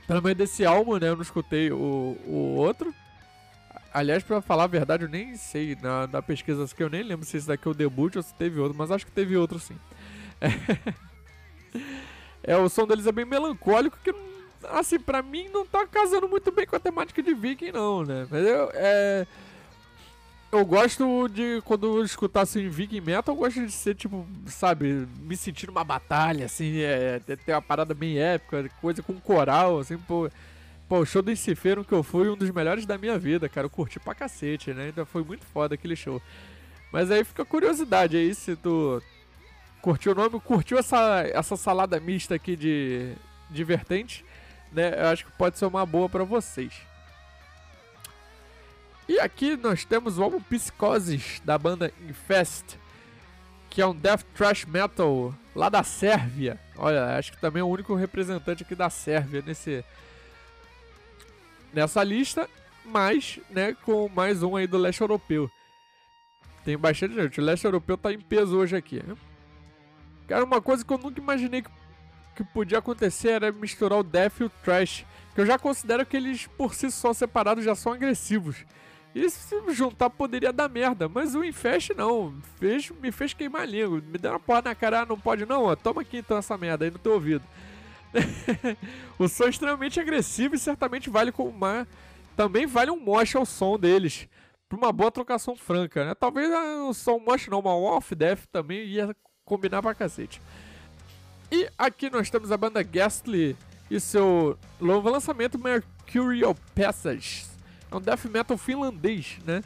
[0.10, 1.08] Pelo menos desse álbum, né?
[1.08, 2.92] Eu não escutei o, o outro.
[3.94, 7.28] Aliás, pra falar a verdade, eu nem sei na, na pesquisa que eu nem lembro
[7.28, 9.60] se esse daqui é o debut ou se teve outro, mas acho que teve outro
[9.60, 9.78] sim.
[10.42, 10.50] É,
[12.56, 14.12] é o som deles é bem melancólico que
[14.72, 18.26] assim, pra mim não tá casando muito bem com a temática de Viking, não, né?
[18.32, 19.28] Mas eu, é...
[20.52, 25.08] Eu gosto de, quando eu escutar assim Viking Metal, eu gosto de ser, tipo, sabe,
[25.20, 29.98] me sentir numa batalha, assim, é, ter uma parada bem épica, coisa com coral, assim,
[29.98, 30.30] pô.
[30.88, 33.68] Pô, o show do Encifeiro que eu fui, um dos melhores da minha vida, cara.
[33.68, 34.86] Eu curti pra cacete, né?
[34.86, 36.20] Ainda foi muito foda aquele show.
[36.92, 39.00] Mas aí fica a curiosidade aí se tu
[39.84, 43.14] curtiu o nome, curtiu essa, essa salada mista aqui de,
[43.52, 44.26] de vertente
[44.72, 44.94] né?
[44.98, 46.74] Eu acho que pode ser uma boa para vocês.
[49.10, 52.78] E aqui nós temos o álbum Psicosis da banda Infest,
[53.68, 56.60] que é um death thrash metal lá da Sérvia.
[56.78, 59.84] Olha, acho que também é o único representante aqui da Sérvia nesse
[61.74, 62.48] nessa lista,
[62.86, 65.50] mas, né, com mais um aí do leste europeu.
[66.64, 67.42] Tem bastante gente.
[67.42, 69.02] O leste europeu tá em peso hoje aqui.
[69.04, 69.18] Né?
[70.28, 71.72] Cara, uma coisa que eu nunca imaginei que
[72.40, 76.16] que podia acontecer era misturar o death e o trash, que eu já considero que
[76.16, 78.66] eles por si só separados já são agressivos.
[79.14, 83.66] E se juntar poderia dar merda, mas o Infest não, fez, me fez queimar a
[83.66, 86.38] língua, me deu uma porra na cara, ah, não pode não, ó, toma aqui então
[86.38, 87.44] essa merda aí no teu ouvido.
[89.18, 91.88] o som é extremamente agressivo e certamente vale como uma,
[92.36, 94.28] também vale um mosh ao som deles,
[94.68, 96.14] pra uma boa trocação franca, né?
[96.14, 100.40] Talvez ah, o som mosh não, uma off death também ia combinar pra cacete.
[101.52, 103.58] E aqui nós temos a banda Ghastly
[103.90, 107.49] e seu novo lançamento Mercurial Passage
[107.92, 109.64] é um death metal finlandês, né?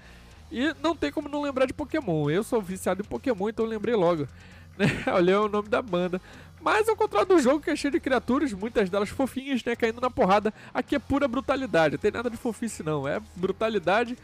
[0.51, 2.29] E não tem como não lembrar de Pokémon.
[2.29, 4.27] Eu sou viciado em Pokémon, então lembrei logo.
[4.75, 4.87] Né?
[5.15, 6.19] Olhei o nome da banda.
[6.59, 9.75] Mas ao contrário do jogo, que é cheio de criaturas, muitas delas fofinhas, né?
[9.75, 11.93] Caindo na porrada, aqui é pura brutalidade.
[11.93, 13.07] Não tem nada de fofice, não.
[13.07, 14.17] É brutalidade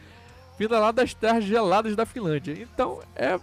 [0.58, 2.52] vinda lá das terras geladas da Finlândia.
[2.60, 3.38] Então é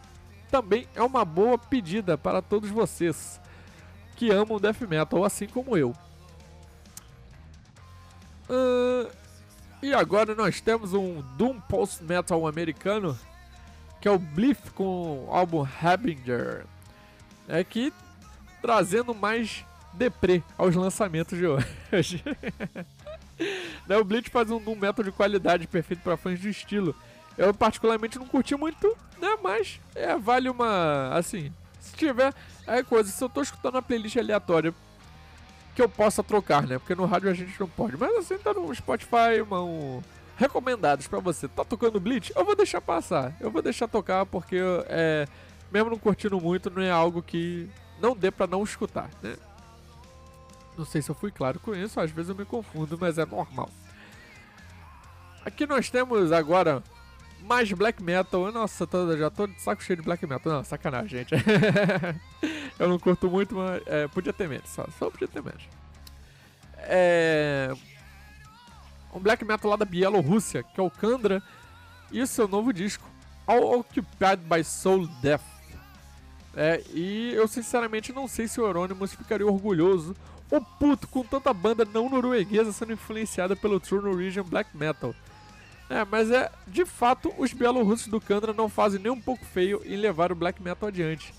[0.52, 3.40] também é uma boa pedida para todos vocês
[4.16, 5.96] que amam Death Metal, assim como eu.
[8.50, 9.10] Uh,
[9.82, 13.18] e agora nós temos um Doom Post Metal americano,
[14.02, 16.66] que é o Bliff com o álbum Harbinger.
[17.48, 17.94] É que
[18.62, 19.64] trazendo mais
[19.94, 22.24] deprê aos lançamentos de hoje.
[23.88, 26.96] né, o Blitz faz um Doom Metal de qualidade, perfeito para fãs de estilo.
[27.38, 28.88] Eu particularmente não curti muito,
[29.20, 32.34] né, mas é, vale uma, assim, se tiver,
[32.66, 34.74] é coisa, se eu tô escutando uma playlist aleatória
[35.78, 36.80] que eu possa trocar, né?
[36.80, 37.96] Porque no rádio a gente não pode.
[37.96, 40.02] Mas assim, tá no Spotify, um...
[40.36, 41.48] recomendados para você.
[41.48, 42.34] Tá tocando Bleach?
[42.36, 43.38] Eu vou deixar passar.
[43.40, 45.28] Eu vou deixar tocar porque, é,
[45.72, 47.70] mesmo não curtindo muito, não é algo que
[48.02, 49.36] não dê para não escutar, né?
[50.76, 53.26] Não sei se eu fui claro com isso, às vezes eu me confundo, mas é
[53.28, 53.70] normal.
[55.46, 56.82] Aqui nós temos agora
[57.42, 58.52] mais black metal.
[58.52, 60.54] Nossa, tô, já tô de saco cheio de black metal.
[60.54, 61.34] Não, sacanagem, gente.
[62.80, 64.70] eu não curto muito, mas é, podia ter menos.
[64.70, 65.64] Só, só podia ter menos.
[66.78, 67.74] É.
[69.14, 71.42] Um black metal lá da Bielorrússia, que é o Kandra,
[72.12, 73.10] e o seu novo disco,
[73.46, 75.42] All Occupied by Soul Death.
[76.56, 80.16] É, e eu sinceramente não sei se o Euronymous ficaria orgulhoso
[80.50, 85.14] ou puto com tanta banda não norueguesa sendo influenciada pelo True Norwegian Black Metal.
[85.90, 89.82] É, mas é de fato os bielorrussos do Kandra não fazem nem um pouco feio
[89.86, 91.34] em levar o black metal adiante.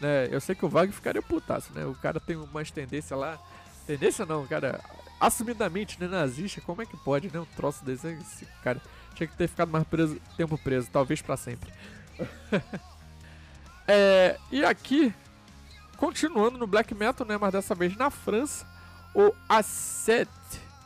[0.00, 0.28] Né?
[0.30, 1.86] Eu sei que o Wagner ficaria putaço, né?
[1.86, 3.38] O cara tem umas tendências lá.
[3.86, 4.80] Tendência não, cara.
[5.18, 6.06] Assumidamente, né?
[6.06, 7.40] Nazista, como é que pode, né?
[7.40, 8.08] Um troço desse.
[8.08, 8.80] Esse cara
[9.14, 11.72] tinha que ter ficado mais preso, tempo preso, talvez para sempre.
[13.88, 15.14] é, e aqui,
[15.96, 17.38] continuando no black metal, né?
[17.40, 18.66] Mas dessa vez na França,
[19.14, 20.28] o Asset.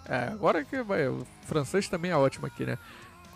[0.05, 1.09] É, agora que vai.
[1.09, 2.79] O francês também é ótimo aqui, né?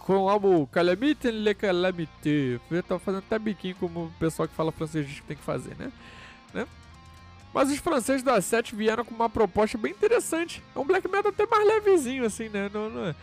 [0.07, 2.61] Com o álbum Calamite Le Calamité.
[2.71, 5.43] Eu tava fazendo até biquinho como o pessoal que fala francês diz que tem que
[5.43, 5.93] fazer, né?
[6.53, 6.67] né?
[7.55, 10.63] Mas os franceses da 7 vieram com uma proposta bem interessante.
[10.75, 12.71] É um black metal até mais levezinho, assim, né?
[12.73, 13.07] Não, não...
[13.07, 13.15] É.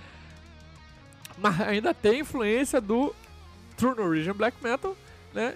[1.38, 3.14] Mas ainda tem influência do
[3.76, 4.96] True Norwegian Black Metal,
[5.34, 5.56] né?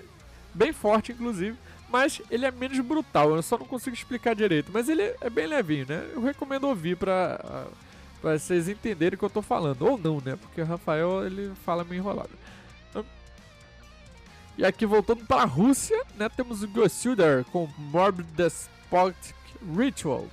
[0.54, 1.58] Bem forte, inclusive.
[1.90, 4.72] Mas ele é menos brutal, eu só não consigo explicar direito.
[4.74, 6.10] Mas ele é bem levinho, né?
[6.14, 7.40] Eu recomendo ouvir pra...
[7.44, 7.93] Uh,
[8.24, 9.82] Pra vocês entenderem o que eu tô falando.
[9.82, 10.38] Ou não, né?
[10.38, 12.30] Porque o Rafael, ele fala meio enrolado.
[14.58, 16.30] E aqui, voltando para a Rússia, né?
[16.30, 19.36] Temos o Gosuder com Morbid Despotic
[19.76, 20.26] Ritual.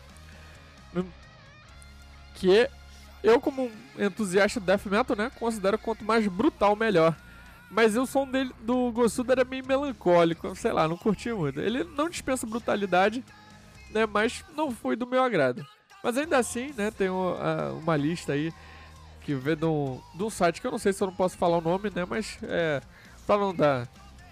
[0.94, 1.04] Hum,
[2.36, 2.70] que
[3.24, 5.32] eu, como entusiasta de Death Metal, né?
[5.40, 7.16] Considero quanto mais brutal, melhor.
[7.68, 11.58] Mas o som dele, do Gosuder é meio melancólico, sei lá, não curti muito.
[11.58, 13.24] Ele não dispensa brutalidade,
[13.90, 14.06] né?
[14.06, 15.66] Mas não foi do meu agrado.
[16.02, 18.52] Mas ainda assim, né, tem uma lista aí
[19.20, 21.36] que vem de um, de um site que eu não sei se eu não posso
[21.36, 22.80] falar o nome, né, mas é,
[23.26, 23.86] pra não dar,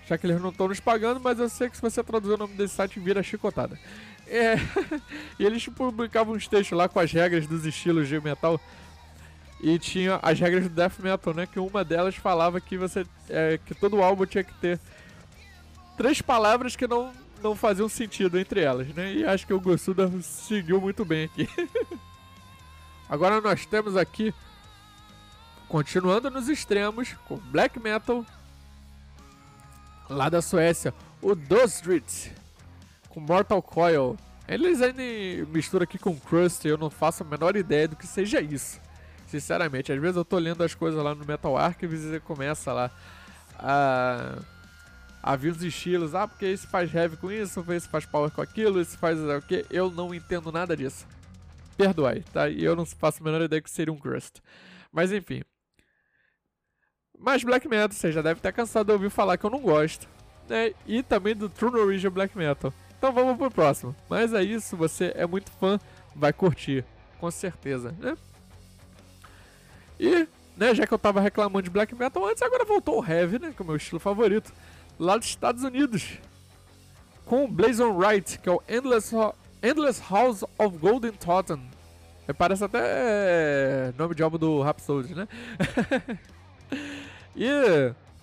[0.06, 2.38] já que eles não estão nos pagando, mas eu sei que se você traduzir o
[2.38, 3.78] nome desse site vira chicotada.
[4.26, 4.56] É,
[5.38, 8.60] e eles publicavam uns textos lá com as regras dos estilos de metal
[9.60, 13.58] e tinha as regras do death metal, né, que uma delas falava que você é,
[13.64, 14.80] que todo álbum tinha que ter
[15.96, 19.14] três palavras que não não faziam sentido entre elas, né?
[19.14, 21.48] E acho que o Gossuda seguiu muito bem aqui.
[23.08, 24.34] Agora nós temos aqui,
[25.68, 28.24] continuando nos extremos, com black metal,
[30.08, 32.32] lá da Suécia, o Dosdrit,
[33.08, 34.16] com Mortal Coil.
[34.46, 35.02] Eles ainda
[35.48, 38.80] misturam aqui com Crust, eu não faço a menor ideia do que seja isso.
[39.26, 42.90] Sinceramente, às vezes eu tô lendo as coisas lá no Metal Archives e começa lá
[43.58, 44.38] a
[45.22, 48.80] havia os estilos, ah, porque esse faz heavy com isso, esse faz power com aquilo,
[48.80, 49.64] esse faz o que.
[49.70, 51.06] Eu não entendo nada disso.
[51.76, 52.48] Perdoai, tá?
[52.48, 54.40] E eu não faço a menor ideia que seria um crust.
[54.92, 55.42] Mas enfim.
[57.18, 60.08] Mas Black Metal, você já deve estar cansado de ouvir falar que eu não gosto.
[60.48, 60.72] Né?
[60.86, 62.72] E também do True Norwegian Black Metal.
[62.96, 63.94] Então vamos pro próximo.
[64.08, 65.78] Mas é isso, você é muito fã,
[66.14, 66.84] vai curtir.
[67.20, 68.16] Com certeza, né?
[69.98, 70.28] E
[70.58, 70.74] né?
[70.74, 73.52] Já que eu tava reclamando de black metal antes, agora voltou o heavy, né?
[73.54, 74.52] Que é o meu estilo favorito.
[74.98, 76.18] Lá dos Estados Unidos.
[77.24, 79.14] Com o Blazon Wright, que é o Endless,
[79.62, 81.60] Endless House of Golden Totem.
[82.36, 85.26] Parece até é, nome de álbum do Rhapsody, né?
[87.34, 87.48] e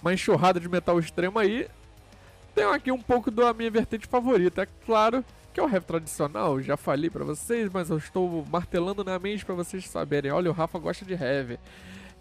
[0.02, 1.68] uma enxurrada de metal extremo aí.
[2.54, 6.62] Tem aqui um pouco da minha vertente favorita, é claro, que é o heavy tradicional.
[6.62, 10.32] Já falei para vocês, mas eu estou martelando na mente para vocês saberem.
[10.32, 11.58] Olha, o Rafa gosta de heavy.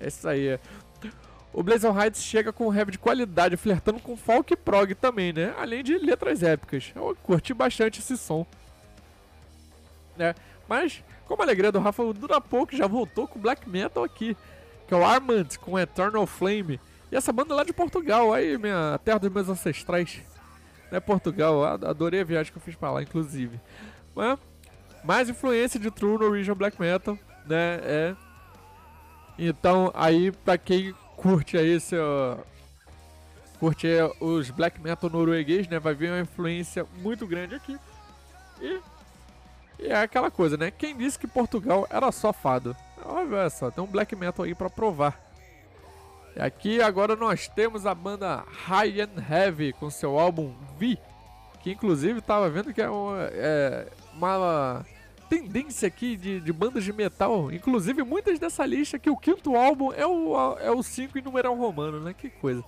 [0.00, 0.58] É isso aí.
[1.54, 5.54] O Blazon Heights chega com heavy de qualidade, flertando com folk e prog também, né?
[5.56, 6.92] Além de letras épicas.
[6.96, 8.44] Eu curti bastante esse som.
[10.16, 10.34] Né?
[10.68, 14.36] Mas, como a alegria do Rafa dura pouco, já voltou com black metal aqui.
[14.88, 16.80] Que é o Armand com Eternal Flame.
[17.12, 20.20] E essa banda é lá de Portugal, aí, minha terra dos meus ancestrais.
[20.90, 23.60] Né, Portugal, adorei a viagem que eu fiz pra lá, inclusive.
[24.12, 24.40] Mas,
[25.04, 27.78] mais influência de True Norwegian Black Metal, né?
[27.84, 28.16] É.
[29.38, 31.96] Então, aí, pra quem curte aí esse.
[31.96, 32.38] Uh,
[33.58, 35.78] curte aí os black metal norueguês, né?
[35.78, 37.78] Vai ver uma influência muito grande aqui.
[38.60, 38.80] E,
[39.78, 40.70] e é aquela coisa, né?
[40.70, 42.76] Quem disse que Portugal era só fado?
[43.04, 45.20] Olha só, tem um black metal aí pra provar.
[46.36, 50.98] E aqui agora nós temos a banda High and Heavy com seu álbum V,
[51.62, 54.84] que inclusive estava vendo que é uma, é uma
[55.28, 59.92] tendência aqui de, de, bandas de metal, inclusive muitas dessa lista, que o quinto álbum
[59.92, 62.14] é o, é o 5 em numeral romano, né?
[62.14, 62.64] Que coisa.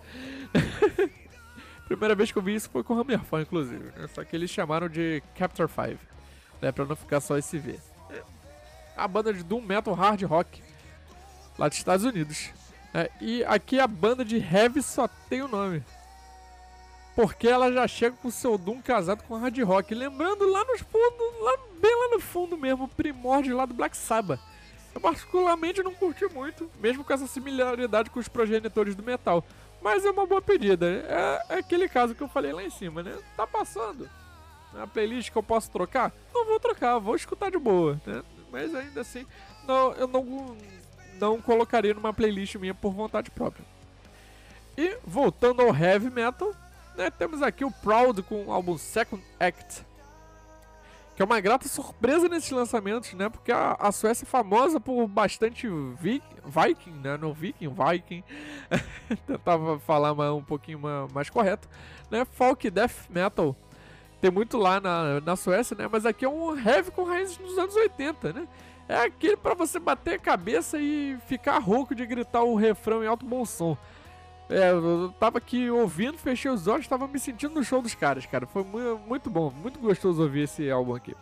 [1.87, 3.85] Primeira vez que eu vi isso foi com o Hammerfall, inclusive.
[3.97, 4.09] Né?
[4.13, 5.99] Só que eles chamaram de Capture 5,
[6.61, 6.73] né?
[6.73, 7.79] Pra não ficar só esse V.
[8.97, 10.63] A banda de Doom Metal Hard Rock,
[11.59, 12.51] lá dos Estados Unidos.
[12.93, 15.83] É, e aqui a banda de Heavy só tem o nome.
[17.17, 19.95] Porque ela já chega com seu Doom casado com hard rock.
[19.95, 23.97] Lembrando lá nos fundos, lá, bem lá no fundo mesmo, o primórdio lá do Black
[23.97, 24.39] Sabbath.
[24.95, 29.43] Eu particularmente não curti muito, mesmo com essa similaridade com os progenitores do metal.
[29.81, 30.87] Mas é uma boa pedida.
[30.87, 33.17] É, é aquele caso que eu falei lá em cima, né?
[33.35, 34.09] Tá passando.
[34.79, 36.13] A playlist que eu posso trocar?
[36.35, 38.23] Não vou trocar, vou escutar de boa, né?
[38.53, 39.27] Mas ainda assim,
[39.67, 40.57] não, eu não
[41.19, 43.65] não colocaria numa playlist minha por vontade própria.
[44.77, 46.55] E voltando ao heavy metal,
[46.97, 49.85] né, temos aqui o Proud com o álbum Second Act,
[51.15, 53.31] que é uma grata surpresa nesses lançamentos, né?
[53.31, 55.67] Porque a, a Suécia é famosa por bastante
[55.99, 57.17] vi, Viking, né?
[57.17, 58.23] No Viking, Viking.
[59.27, 61.69] Tentava falar mais, um pouquinho mais, mais, correto,
[62.11, 62.27] né?
[62.33, 63.57] Folk Death Metal.
[64.21, 65.89] Tem muito lá na, na Suécia, né?
[65.91, 68.49] Mas aqui é um heavy com raízes nos anos 80, né?
[68.87, 73.07] É aquele para você bater a cabeça e ficar rouco de gritar o refrão em
[73.07, 73.77] alto bom som.
[74.49, 78.27] É, eu tava aqui ouvindo, fechei os olhos, tava me sentindo no show dos caras,
[78.27, 78.47] cara.
[78.47, 81.15] Foi muito bom, muito gostoso ouvir esse álbum aqui.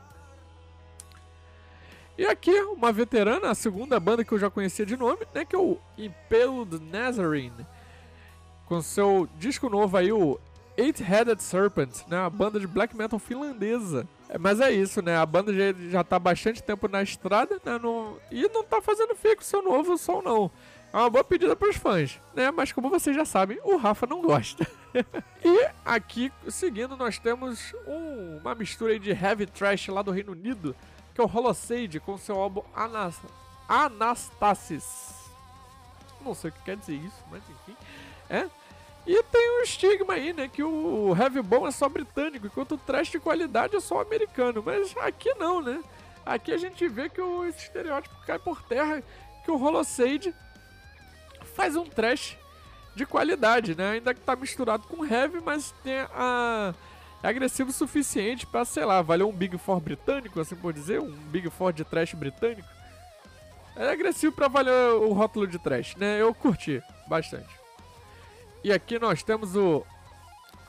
[2.17, 5.57] E aqui, uma veterana, a segunda banda que eu já conhecia de nome, né, que
[5.57, 7.67] é o Impaled Nazarene.
[8.67, 10.39] Com seu disco novo aí, o
[10.77, 14.07] Eight-Headed Serpent, né, uma banda de black metal finlandesa.
[14.29, 15.17] É, mas é isso, né?
[15.17, 17.79] A banda já, já tá bastante tempo na estrada, né?
[17.79, 20.51] No, e não tá fazendo feio com seu novo som, não.
[20.95, 22.53] É uma boa pedida pros fãs, né?
[22.53, 24.65] Mas como vocês já sabem, o Rafa não gosta.
[25.45, 30.73] e aqui, seguindo, nós temos um, uma mistura de heavy trash lá do Reino Unido,
[31.13, 33.21] que é o Holosade, com seu álbum Anas
[33.69, 34.85] Anastasis.
[36.21, 37.77] Não sei o que quer dizer isso, mas enfim.
[38.31, 38.49] É.
[39.05, 40.47] E tem um estigma aí, né?
[40.47, 44.63] Que o heavy bom é só britânico, enquanto o trash de qualidade é só americano.
[44.65, 45.83] Mas aqui não, né?
[46.25, 49.03] Aqui a gente vê que o, estereótipo cai por terra,
[49.45, 50.33] que o Holosade
[51.55, 52.37] faz um trash
[52.95, 53.93] de qualidade, né?
[53.93, 56.75] Ainda que tá misturado com heavy, mas tem a
[57.25, 61.01] é agressivo o suficiente para, sei lá, valer um Big Four britânico, assim por dizer,
[61.01, 62.69] um Big Four de trash britânico.
[63.75, 66.21] É agressivo para valer o rótulo de trash, né?
[66.21, 67.49] Eu curti bastante.
[68.63, 69.83] E aqui nós temos o.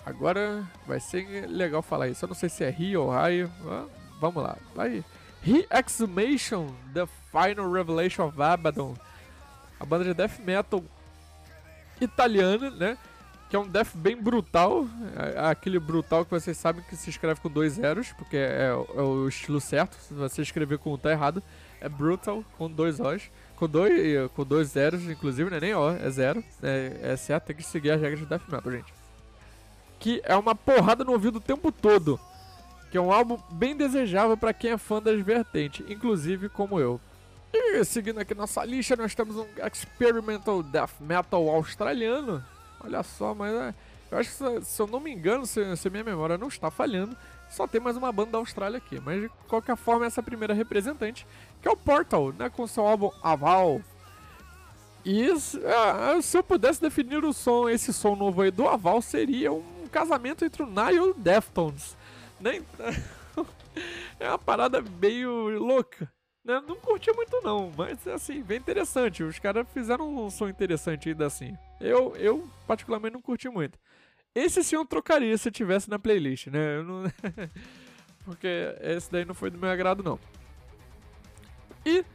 [0.05, 2.23] Agora vai ser legal falar isso.
[2.23, 3.51] Eu não sei se é Rio ou Raio.
[4.21, 4.57] Vamos lá.
[4.73, 5.03] Vai.
[5.41, 8.95] Re-Exhumation The Final Revelation of Abaddon.
[9.79, 10.83] A banda de death metal
[11.99, 12.97] italiana, né?
[13.49, 14.87] Que é um death bem brutal.
[15.35, 19.01] É aquele brutal que vocês sabem que se escreve com dois zeros, porque é, é
[19.01, 19.95] o estilo certo.
[19.97, 21.43] Se você escrever com um tá errado,
[21.79, 25.89] é brutal com dois O's com dois, com dois zeros, inclusive, não é nem O,
[25.89, 26.43] é zero.
[26.61, 28.93] É, é certo, tem que seguir as regras do Death Metal, gente.
[29.99, 32.19] Que é uma porrada no ouvido o tempo todo.
[32.91, 36.99] Que é um álbum bem desejável para quem é fã das vertentes, inclusive como eu.
[37.57, 42.43] E seguindo aqui nossa lista, nós temos um Experimental Death Metal australiano.
[42.83, 43.73] Olha só, mas é,
[44.11, 47.15] eu acho que se eu não me engano, se, se minha memória não está falhando,
[47.49, 48.99] só tem mais uma banda da Austrália aqui.
[48.99, 51.25] Mas de qualquer forma, essa primeira representante,
[51.61, 53.81] que é o Portal, né, com seu álbum Aval.
[55.05, 59.53] Isso, ah, se eu pudesse definir o som, esse som novo aí do Aval, seria
[59.53, 61.95] um casamento entre o Nile e o Deftones.
[62.37, 62.61] Né?
[64.19, 66.11] é uma parada meio louca.
[66.45, 66.61] Né?
[66.67, 69.23] Não curti muito não, mas assim, bem interessante.
[69.23, 71.57] Os caras fizeram um som interessante ainda assim.
[71.81, 73.79] Eu, eu particularmente não curti muito.
[74.33, 76.77] Esse sim eu trocaria se tivesse na playlist, né?
[76.77, 77.03] Eu não...
[78.23, 80.19] Porque esse daí não foi do meu agrado não.
[81.85, 82.05] E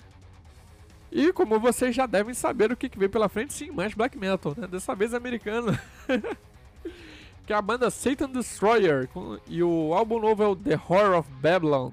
[1.12, 4.16] e como vocês já devem saber o que, que vem pela frente, sim, mais black
[4.16, 4.68] metal, né?
[4.68, 5.76] Dessa vez americano.
[7.45, 9.09] que é a banda Satan Destroyer.
[9.49, 11.91] E o álbum novo é o The Horror of Babylon.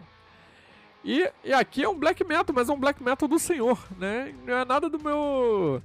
[1.07, 4.35] E, e aqui é um black metal, mas é um black metal do senhor, né?
[4.45, 5.81] Não é nada do meu.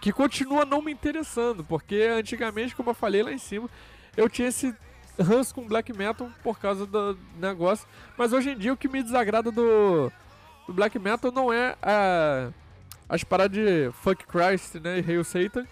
[0.00, 3.68] Que continua não me interessando, porque antigamente, como eu falei lá em cima,
[4.16, 4.74] eu tinha esse
[5.20, 7.86] ranço com black metal por causa do negócio.
[8.16, 10.10] Mas hoje em dia o que me desagrada do,
[10.66, 12.48] do black metal não é a,
[13.06, 14.98] as paradas de Fuck Christ, né?
[14.98, 15.66] E Hail Satan,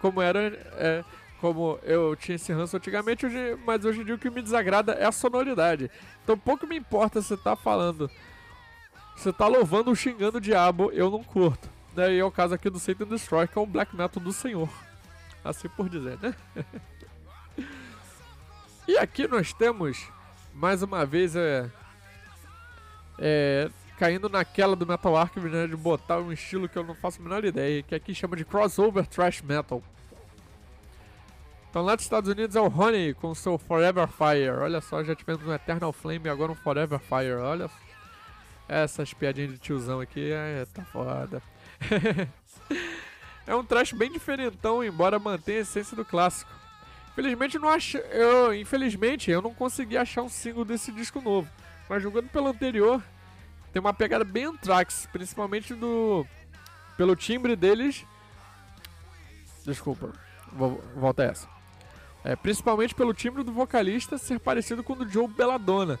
[0.00, 0.40] como era.
[0.78, 1.04] É,
[1.42, 3.26] como eu tinha esse ranço antigamente,
[3.66, 5.90] mas hoje em dia o que me desagrada é a sonoridade.
[6.22, 8.10] Então pouco me importa se tá falando,
[9.16, 11.68] você tá louvando ou xingando o diabo, eu não curto.
[11.94, 14.68] Daí é o caso aqui do Satan Destroy, que é um black metal do senhor.
[15.44, 16.34] Assim por dizer, né?
[18.88, 20.08] e aqui nós temos,
[20.54, 21.70] mais uma vez, é,
[23.18, 27.20] é caindo naquela do Metal Archive, né, de botar um estilo que eu não faço
[27.20, 29.82] a menor ideia, que aqui chama de crossover thrash metal.
[31.72, 34.50] Então lá dos Estados Unidos é o Honey com seu Forever Fire.
[34.60, 37.32] Olha só, já tivemos um Eternal Flame e agora um Forever Fire.
[37.40, 37.70] Olha
[38.68, 41.42] essas piadinhas de tiozão aqui, é, tá foda.
[43.46, 46.52] é um trash bem diferentão, embora mantenha a essência do clássico.
[47.12, 47.94] Infelizmente não ach...
[47.94, 51.48] eu, infelizmente eu não consegui achar um single desse disco novo,
[51.88, 53.02] mas jogando pelo anterior
[53.72, 56.26] tem uma pegada bem Anthrax, principalmente do
[56.98, 58.04] pelo timbre deles.
[59.64, 60.12] Desculpa,
[60.52, 61.61] vou volta essa.
[62.24, 65.98] É, principalmente pelo timbre do vocalista ser parecido com o do Joe Belladonna.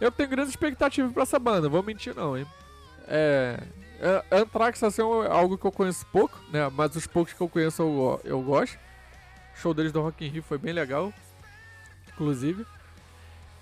[0.00, 2.46] Eu tenho grandes expectativas para essa banda, vou mentir não, hein?
[3.06, 3.62] É,
[4.00, 6.68] é, Anthrax assim, é algo que eu conheço pouco, né?
[6.70, 8.78] Mas os poucos que eu conheço eu, eu gosto.
[9.54, 11.12] O show deles do Rock in Rio foi bem legal,
[12.12, 12.66] inclusive.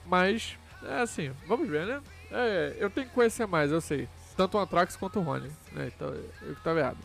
[0.07, 2.03] Mas, é assim, vamos ver, né?
[2.30, 4.09] É, eu tenho que conhecer mais, eu sei.
[4.36, 5.92] Tanto o Anthrax quanto o Rony, né?
[5.94, 6.98] Então, eu que tava errado.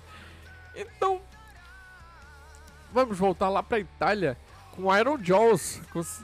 [0.74, 1.22] Então,
[2.94, 4.38] vamos voltar lá pra Itália
[4.78, 5.82] com Iron Jaws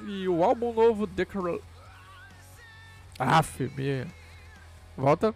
[0.08, 1.58] e o álbum novo Declar...
[3.18, 4.08] Aff, minha.
[4.96, 5.36] Volta.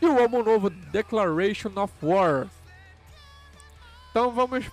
[0.00, 2.46] E o álbum novo Declaration of War.
[4.10, 4.64] Então vamos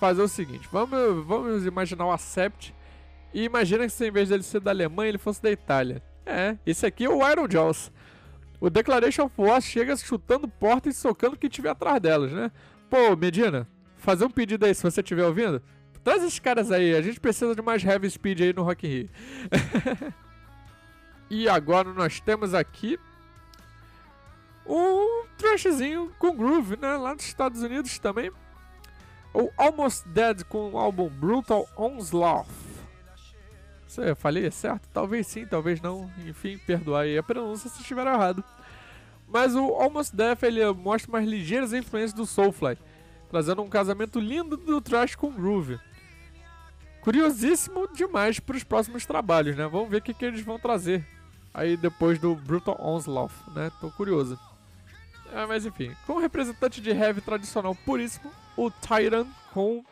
[0.00, 2.74] fazer o seguinte, vamos, vamos imaginar o Acept
[3.34, 6.02] e imagina que se em vez dele ser da Alemanha, ele fosse da Itália.
[6.24, 7.92] É, esse aqui é o Iron Jaws.
[8.60, 12.50] O Declaration of War chega chutando porta e socando o que tiver atrás delas, né?
[12.88, 13.68] Pô, Medina,
[13.98, 15.62] fazer um pedido aí se você estiver ouvindo.
[16.08, 18.90] Traz esses caras aí, a gente precisa de mais heavy speed aí no Rock in
[18.90, 19.10] Rio.
[21.28, 22.98] e agora nós temos aqui
[24.66, 26.96] um trashzinho com groove, né?
[26.96, 28.32] Lá nos Estados Unidos também.
[29.34, 32.48] O Almost Dead com o álbum Brutal Onslaught.
[33.86, 34.88] Você falei é certo?
[34.90, 36.10] Talvez sim, talvez não.
[36.26, 38.42] Enfim, perdoar aí a pronúncia se estiver errado.
[39.28, 42.78] Mas o Almost Death ele mostra umas ligeiras influências do Soulfly,
[43.28, 45.78] trazendo um casamento lindo do trash com groove
[47.08, 49.66] curiosíssimo demais para os próximos trabalhos, né?
[49.66, 51.06] Vamos ver o que, que eles vão trazer
[51.54, 53.72] aí depois do Brutal Onslaught, né?
[53.80, 54.38] Tô curioso.
[55.32, 59.82] É, mas enfim, com o representante de heavy tradicional puríssimo, o Tyrant com...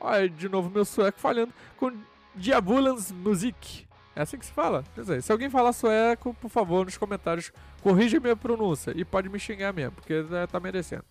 [0.00, 1.92] Olha, de novo meu sueco falhando, com
[2.32, 3.84] Diabulans Music.
[4.14, 4.84] É assim que se fala?
[4.96, 7.50] Dizer, se alguém falar sueco, por favor, nos comentários,
[7.82, 8.92] corrija minha pronúncia.
[8.94, 10.14] E pode me xingar mesmo, porque
[10.48, 11.04] tá merecendo.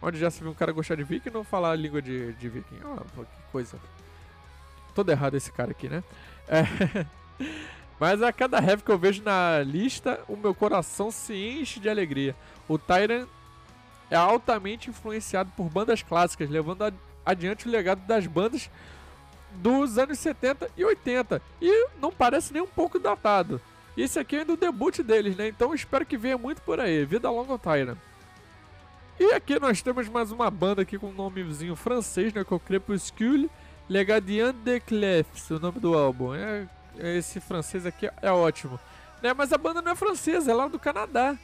[0.00, 2.34] Onde já se viu um cara gostar de viking e não falar a língua de,
[2.34, 2.78] de viking.
[2.84, 3.76] Oh, que coisa
[4.90, 6.02] todo errado esse cara aqui, né?
[6.48, 7.06] É.
[8.00, 11.88] Mas a cada heavy que eu vejo na lista, o meu coração se enche de
[11.88, 12.34] alegria.
[12.66, 13.28] O Tyrant
[14.10, 16.92] é altamente influenciado por bandas clássicas, levando
[17.24, 18.70] adiante o legado das bandas
[19.52, 21.42] dos anos 70 e 80.
[21.60, 23.60] E não parece nem um pouco datado.
[23.96, 25.48] Esse aqui é ainda o debut deles, né?
[25.48, 27.04] Então espero que venha muito por aí.
[27.04, 27.98] Vida longa Tyrant.
[29.18, 32.42] E aqui nós temos mais uma banda aqui com um nomezinho francês, né?
[32.42, 33.42] Que é o Crepuscule.
[33.42, 33.50] Le
[34.04, 36.34] Gardien de Clefs, o nome do álbum.
[36.34, 36.66] É,
[36.98, 38.78] esse francês aqui é ótimo.
[39.20, 41.36] Né, mas a banda não é francesa, é lá do Canadá.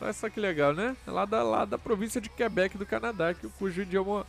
[0.00, 0.96] Olha só que legal, né?
[1.06, 4.26] É lá da, lá da província de Quebec do Canadá, que, cujo idioma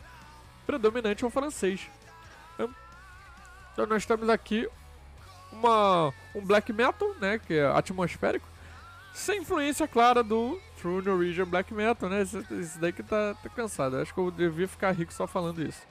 [0.66, 1.88] predominante é o francês.
[3.72, 4.68] Então nós temos aqui
[5.50, 7.38] uma, um black metal, né?
[7.38, 8.46] Que é atmosférico,
[9.14, 12.22] sem influência clara do True Norwegian Black Metal, né?
[12.22, 13.96] Isso, daí que tá, tá cansado.
[13.96, 15.82] acho que eu devia ficar rico só falando isso.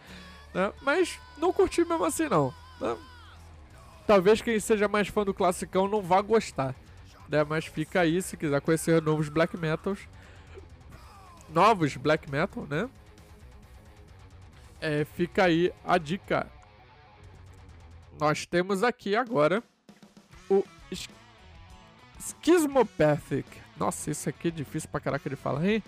[0.53, 0.71] Né?
[0.81, 2.53] Mas não curti mesmo assim, não.
[2.79, 2.97] Né?
[4.05, 6.75] Talvez quem seja mais fã do classicão não vá gostar.
[7.29, 7.43] Né?
[7.43, 9.99] Mas fica aí se quiser conhecer novos Black Metals.
[11.49, 12.89] Novos Black Metal, né?
[14.79, 16.47] É, fica aí a dica.
[18.19, 19.63] Nós temos aqui agora
[20.49, 20.63] o
[22.19, 23.47] Schismopathic.
[23.77, 25.83] Nossa, isso aqui é difícil pra caraca de falar, hein?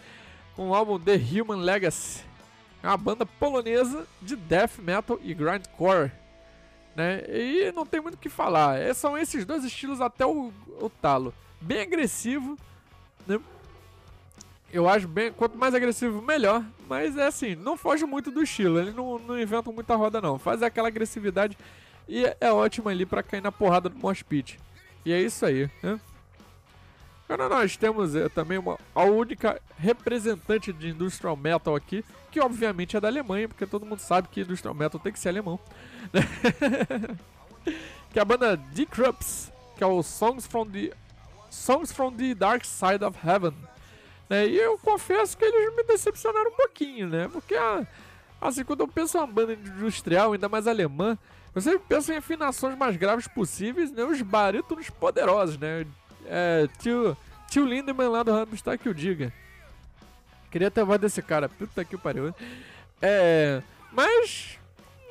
[0.55, 2.23] Com o álbum The Human Legacy.
[2.83, 6.11] É uma banda polonesa de death metal e grindcore.
[6.95, 7.23] Né?
[7.29, 8.77] E não tem muito o que falar.
[8.77, 11.33] É, são esses dois estilos até o, o talo.
[11.61, 12.57] Bem agressivo,
[13.25, 13.39] né?
[14.71, 15.31] Eu acho bem.
[15.31, 16.63] Quanto mais agressivo, melhor.
[16.89, 18.79] Mas é assim, não foge muito do estilo.
[18.79, 20.37] Eles não, não inventam muita roda, não.
[20.37, 21.57] Faz aquela agressividade
[22.07, 24.59] e é, ótimo ali para cair na porrada do Mosh Pit.
[25.05, 25.99] E é isso aí, né?
[27.27, 32.03] Agora nós temos é, também uma, a única representante de Industrial Metal aqui,
[32.33, 35.29] que obviamente é da Alemanha, porque todo mundo sabe que Industrial Metal tem que ser
[35.29, 35.59] alemão.
[38.11, 40.91] Que é a banda Decrups, que é o Songs from the,
[41.49, 43.55] Songs from the Dark Side of Heaven.
[44.29, 44.47] Né?
[44.47, 47.27] E eu confesso que eles me decepcionaram um pouquinho, né?
[47.27, 47.87] Porque, ah,
[48.39, 51.17] assim, quando eu penso em uma banda industrial, ainda mais alemã,
[51.55, 54.03] eu sempre penso em afinações mais graves possíveis, né?
[54.03, 55.87] Os barítonos poderosos, né?
[56.27, 57.17] É, tio,
[57.49, 59.33] tio Lindemann lá do Rammstein que o diga.
[60.53, 62.31] Queria ter a voz desse cara, puta que pariu.
[63.01, 63.59] É,
[63.91, 64.59] mas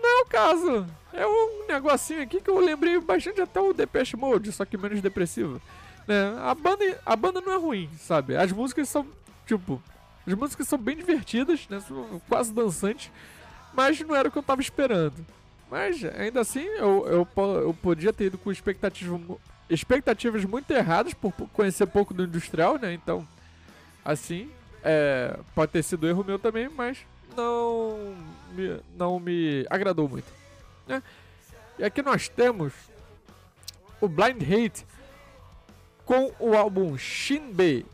[0.00, 0.86] não é o caso.
[1.12, 5.00] É um negocinho aqui que eu lembrei bastante até o Depeche Mode, só que menos
[5.00, 5.60] depressivo.
[6.06, 6.38] Né?
[6.44, 8.36] A, banda, a banda não é ruim, sabe?
[8.36, 9.04] As músicas são,
[9.44, 9.82] tipo,
[10.24, 11.80] as músicas são bem divertidas, né?
[11.80, 13.10] São quase dançantes,
[13.74, 15.26] mas não era o que eu tava esperando.
[15.68, 19.20] Mas ainda assim, eu, eu, eu podia ter ido com expectativas,
[19.68, 22.94] expectativas muito erradas por conhecer pouco do industrial, né?
[22.94, 23.26] Então,
[24.04, 24.48] assim,
[24.82, 26.98] é, pode ter sido erro meu também, mas
[27.36, 28.14] não
[28.52, 30.30] me, não me agradou muito.
[30.86, 31.02] Né?
[31.78, 32.72] E aqui nós temos
[34.00, 34.84] o Blind Hate
[36.04, 37.86] com o álbum Shinbei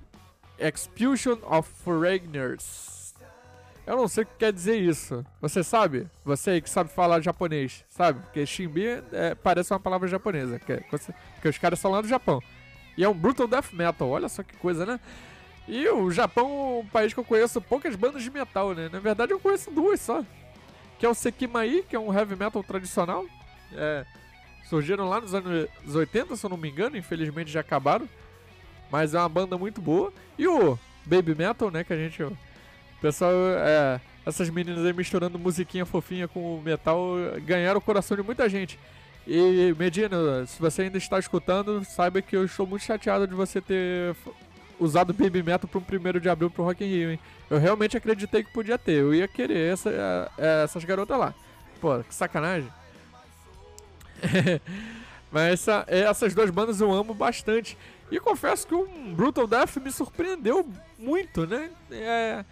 [0.58, 3.14] Expulsion of Foreigners.
[3.86, 5.24] Eu não sei o que quer dizer isso.
[5.40, 6.06] Você sabe?
[6.24, 8.20] Você aí que sabe falar japonês, sabe?
[8.20, 10.80] Porque Shinbi é, parece uma palavra japonesa, que, é,
[11.34, 12.42] porque os caras são lá do Japão.
[12.98, 15.00] E é um brutal death metal, olha só que coisa, né?
[15.68, 18.88] E o Japão é um país que eu conheço poucas bandas de metal, né?
[18.90, 20.24] Na verdade eu conheço duas só.
[20.98, 23.26] Que é o Sekimai, que é um heavy metal tradicional.
[23.74, 24.06] É,
[24.68, 28.08] surgiram lá nos anos 80, se eu não me engano, infelizmente já acabaram.
[28.90, 30.10] Mas é uma banda muito boa.
[30.38, 32.24] E o Baby Metal, né, que a gente
[33.00, 37.14] pessoal, é, essas meninas aí misturando musiquinha fofinha com metal
[37.44, 38.78] ganharam o coração de muita gente.
[39.26, 43.60] E Medina, se você ainda está escutando, saiba que eu estou muito chateado de você
[43.60, 44.16] ter
[44.78, 47.20] usado Baby Metal um primeiro de abril pro Rock in Rio, hein?
[47.50, 49.00] Eu realmente acreditei que podia ter.
[49.00, 49.90] Eu ia querer essa,
[50.38, 51.34] é, essas garotas lá.
[51.80, 52.70] Pô, que sacanagem.
[55.30, 57.76] Mas essa, essas duas bandas eu amo bastante.
[58.10, 60.66] E confesso que o Brutal Death me surpreendeu
[60.98, 61.70] muito, né?
[61.90, 62.44] É,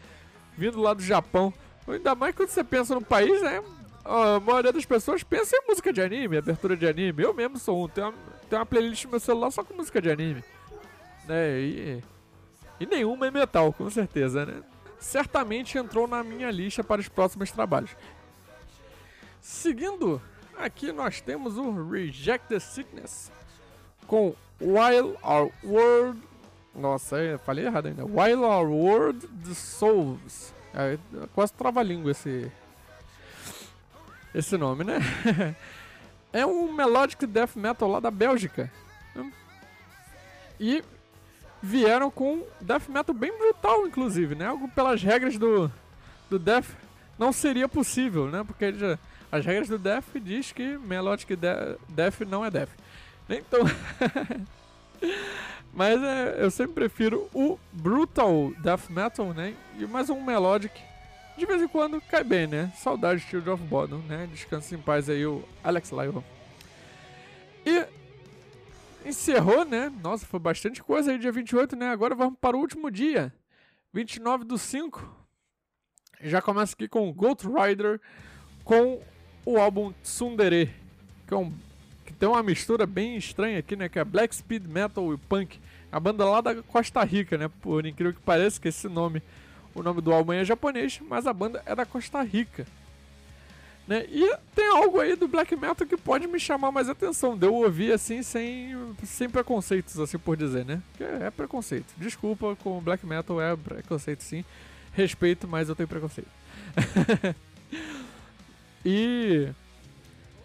[0.56, 1.52] vindo lá do Japão.
[1.88, 3.62] Ainda mais quando você pensa no país, né?
[4.04, 7.22] A maioria das pessoas pensa em música de anime, abertura de anime.
[7.22, 7.88] Eu mesmo sou um.
[7.88, 10.44] Tenho uma, uma playlist no meu celular só com música de anime.
[11.26, 11.60] Né?
[11.60, 12.02] E,
[12.78, 14.62] e nenhuma é metal, com certeza, né?
[14.98, 17.96] Certamente entrou na minha lista para os próximos trabalhos.
[19.40, 20.20] Seguindo,
[20.58, 23.30] aqui nós temos o Reject the Sickness
[24.06, 26.20] com While Our World
[26.76, 28.04] nossa, eu falei errado ainda.
[28.04, 30.54] While Our World Dissolves.
[30.74, 30.98] É,
[31.34, 32.52] quase trava-língua esse.
[34.34, 34.98] Esse nome, né?
[36.30, 38.70] é um melodic death metal lá da Bélgica.
[40.60, 40.84] E
[41.62, 44.46] vieram com death metal bem brutal, inclusive, né?
[44.46, 45.70] Algo pelas regras do,
[46.28, 46.68] do death
[47.18, 48.44] não seria possível, né?
[48.46, 48.98] Porque já,
[49.30, 51.48] as regras do death diz que melodic de
[51.88, 52.70] death não é death.
[53.28, 53.60] Então.
[55.76, 59.54] Mas é, eu sempre prefiro o Brutal Death Metal, né?
[59.78, 60.80] E mais um Melodic.
[61.36, 62.72] De vez em quando cai bem, né?
[62.76, 64.26] Saudade de Shield of Bodom, né?
[64.32, 66.22] Descanse em paz aí o Alex Lyon.
[67.66, 67.84] E
[69.08, 69.92] encerrou, né?
[70.02, 71.88] Nossa, foi bastante coisa aí, dia 28, né?
[71.88, 73.32] Agora vamos para o último dia.
[73.92, 75.26] 29 do 5.
[76.20, 78.00] Já começa aqui com Ghost Rider
[78.64, 79.00] com
[79.44, 80.74] o álbum Tsundere,
[81.26, 81.52] que é um
[82.04, 83.88] que tem uma mistura bem estranha aqui, né?
[83.88, 85.58] Que é Black Speed Metal e Punk.
[85.90, 87.50] A banda lá da Costa Rica, né?
[87.60, 89.22] Por incrível que pareça, que esse nome,
[89.74, 92.66] o nome do álbum é japonês, mas a banda é da Costa Rica.
[93.86, 94.04] Né?
[94.08, 97.54] E tem algo aí do black metal que pode me chamar mais atenção, de eu
[97.54, 98.74] ouvir assim sem,
[99.04, 100.82] sem preconceitos, assim por dizer, né?
[100.98, 101.94] É, é preconceito.
[101.96, 104.44] Desculpa, com black metal é preconceito sim.
[104.92, 106.28] Respeito, mas eu tenho preconceito.
[108.84, 109.48] e,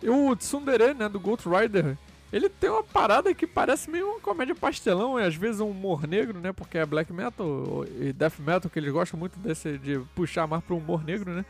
[0.04, 1.98] o Tsundere, né, do Ghost Rider,
[2.32, 6.08] ele tem uma parada que parece meio uma comédia pastelão e às vezes um humor
[6.08, 6.54] negro, né?
[6.54, 10.64] Porque é black metal e death metal que eles gostam muito desse de puxar mais
[10.64, 11.46] pro humor negro, né?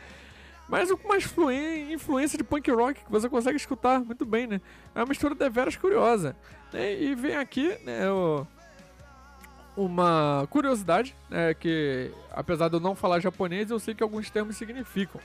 [0.72, 4.62] Mas com uma influência de punk rock que você consegue escutar muito bem, né?
[4.96, 6.34] É uma mistura deveras curiosa.
[6.72, 6.98] Né?
[6.98, 8.48] E vem aqui, né, o,
[9.76, 14.56] uma curiosidade, né, que apesar de eu não falar japonês, eu sei que alguns termos
[14.56, 15.20] significam.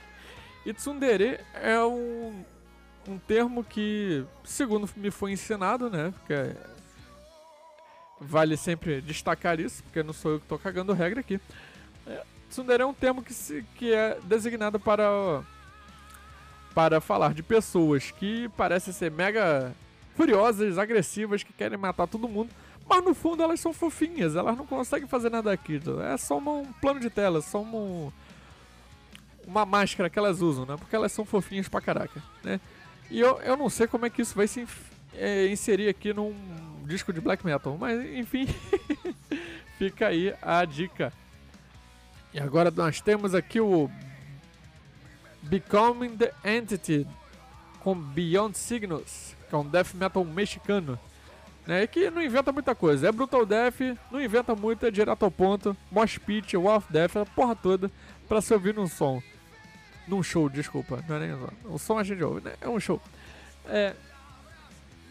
[0.64, 2.44] E tsundere é um,
[3.07, 6.57] um termo que, segundo me foi ensinado, né, porque
[8.20, 11.40] vale sempre destacar isso, porque não sou eu que estou cagando regra aqui.
[12.49, 15.42] Tsundere é um termo que, se, que é designado para,
[16.74, 19.74] para falar de pessoas que parecem ser mega
[20.16, 22.51] furiosas, agressivas, que querem matar todo mundo,
[22.88, 26.01] mas no fundo elas são fofinhas, elas não conseguem fazer nada daquilo.
[26.01, 28.12] É só um plano de tela, só uma,
[29.47, 30.76] uma máscara que elas usam, né?
[30.78, 32.61] Porque elas são fofinhas pra caraca, né?
[33.11, 34.66] E eu, eu não sei como é que isso vai se
[35.14, 36.34] é, inserir aqui num
[36.84, 38.47] disco de black metal, mas enfim,
[39.78, 41.12] fica aí a dica.
[42.37, 43.91] E agora nós temos aqui o
[45.41, 47.07] Becoming the Entity
[47.80, 50.99] com Beyond Signals, que é um death metal mexicano.
[51.66, 53.09] Né, que não inventa muita coisa.
[53.09, 53.80] É Brutal Death,
[54.12, 55.74] não inventa muito, é direto ao ponto.
[55.91, 57.91] Mosh Pit, Wall of Death, a porra toda
[58.28, 59.22] pra se ouvir num som.
[60.07, 61.03] Num show, desculpa.
[61.09, 61.32] Não é nem
[61.64, 62.53] o som a gente ouve, né?
[62.61, 63.01] É um show.
[63.64, 63.95] É,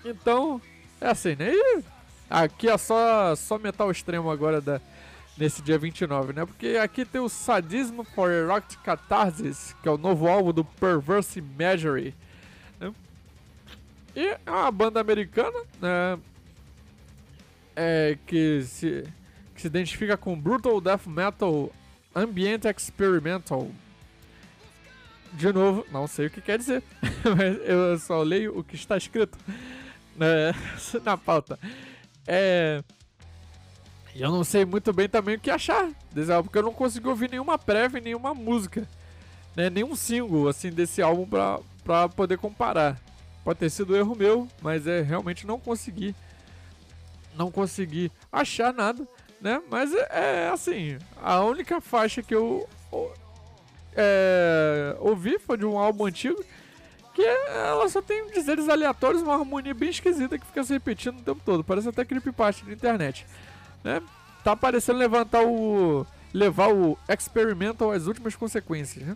[0.06, 0.62] então,
[1.02, 1.52] é assim, né?
[1.52, 1.84] E
[2.30, 4.80] aqui é só, só metal extremo agora da,
[5.38, 6.46] nesse dia 29, né?
[6.46, 11.40] Porque aqui tem o Sadism for Erotic Catharsis, que é o novo álbum do Perverse
[11.40, 12.16] Imagery.
[12.80, 12.94] Né?
[14.16, 16.20] E é uma banda americana, né?
[17.76, 19.04] É, que, se,
[19.54, 21.70] que se identifica com Brutal Death Metal
[22.16, 23.70] Ambient Experimental.
[25.34, 26.82] De novo, não sei o que quer dizer,
[27.38, 29.38] mas eu só leio o que está escrito
[30.16, 30.54] né,
[31.04, 31.60] na pauta.
[32.26, 32.82] É.
[34.16, 36.72] E eu não sei muito bem também o que achar desse álbum, porque eu não
[36.74, 38.88] consegui ouvir nenhuma prévia, nenhuma música,
[39.54, 39.70] né?
[39.70, 42.98] Nenhum single, assim, desse álbum pra, pra poder comparar.
[43.44, 46.16] Pode ter sido erro meu, mas é realmente não consegui.
[47.36, 49.06] Não consegui achar nada,
[49.42, 49.62] né?
[49.70, 52.70] Mas é, é assim, a única faixa que eu
[53.98, 56.42] é, ouvi foi de um álbum antigo
[57.14, 61.22] que ela só tem dizeres aleatórios, uma harmonia bem esquisita que fica se repetindo o
[61.22, 61.66] tempo todo.
[61.66, 63.26] Parece até creepypasta de internet
[63.86, 64.02] né?
[64.44, 66.06] Tá parecendo levantar o.
[66.34, 69.16] levar o Experimental às últimas consequências, né?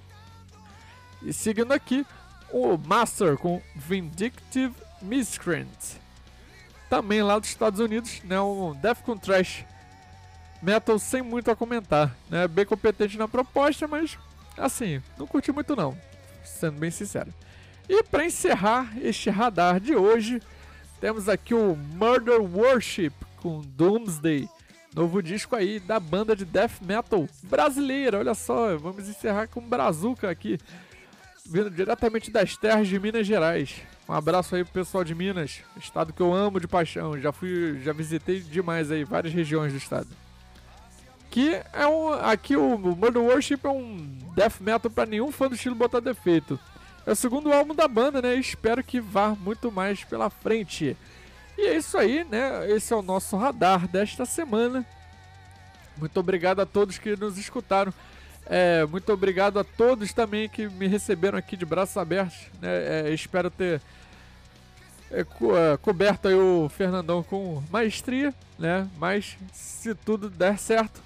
[1.24, 2.05] E seguindo aqui,
[2.51, 5.67] o Master com Vindictive Miscreant.
[6.89, 8.39] Também lá dos Estados Unidos, né?
[8.39, 9.65] Um Defcon Trash
[10.61, 12.47] Metal sem muito a comentar, né?
[12.47, 14.17] Bem competente na proposta, mas
[14.57, 15.97] assim, não curti muito não,
[16.43, 17.34] sendo bem sincero.
[17.88, 20.41] E para encerrar este radar de hoje,
[21.01, 24.49] temos aqui o Murder Worship com Doomsday
[25.00, 28.20] Novo disco aí da banda de death metal brasileira.
[28.20, 30.60] Olha só, vamos encerrar com Brazuca aqui,
[31.45, 33.76] vindo diretamente das terras de Minas Gerais.
[34.10, 37.18] Um abraço aí pro pessoal de Minas, estado que eu amo de paixão.
[37.18, 40.10] Já fui, já visitei demais aí várias regiões do estado.
[41.32, 45.56] Que é um, aqui o Murder Worship é um death metal para nenhum fã do
[45.56, 46.60] estilo botar defeito.
[47.06, 48.36] É o segundo álbum da banda, né?
[48.36, 50.97] Espero que vá muito mais pela frente.
[51.60, 52.72] E é isso aí, né?
[52.72, 54.86] Esse é o nosso radar desta semana.
[55.97, 57.93] Muito obrigado a todos que nos escutaram.
[58.45, 62.38] É, muito obrigado a todos também que me receberam aqui de braços abertos.
[62.62, 63.10] Né?
[63.10, 63.82] É, espero ter
[65.12, 68.88] é, co é, coberto o Fernandão com maestria, né?
[68.97, 71.01] Mas se tudo der certo,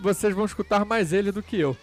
[0.00, 1.76] vocês vão escutar mais ele do que eu.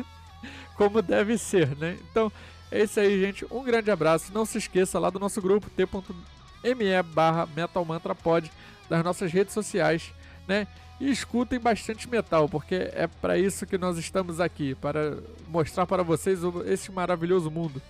[0.78, 1.98] Como deve ser, né?
[2.10, 2.32] Então,
[2.72, 3.44] é isso aí, gente.
[3.50, 4.32] Um grande abraço.
[4.32, 6.33] Não se esqueça lá do nosso grupo, t.com
[6.72, 8.48] me barra metalmantrapod
[8.88, 10.12] das nossas redes sociais,
[10.46, 10.68] né?
[11.00, 16.04] E escutem bastante metal, porque é para isso que nós estamos aqui, para mostrar para
[16.04, 17.82] vocês esse maravilhoso mundo.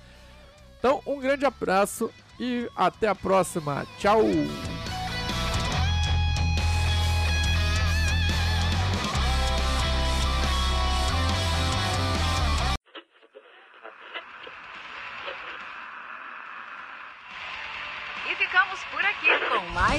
[0.79, 2.11] Então, um grande abraço
[2.41, 3.87] e até a próxima.
[3.99, 4.23] Tchau!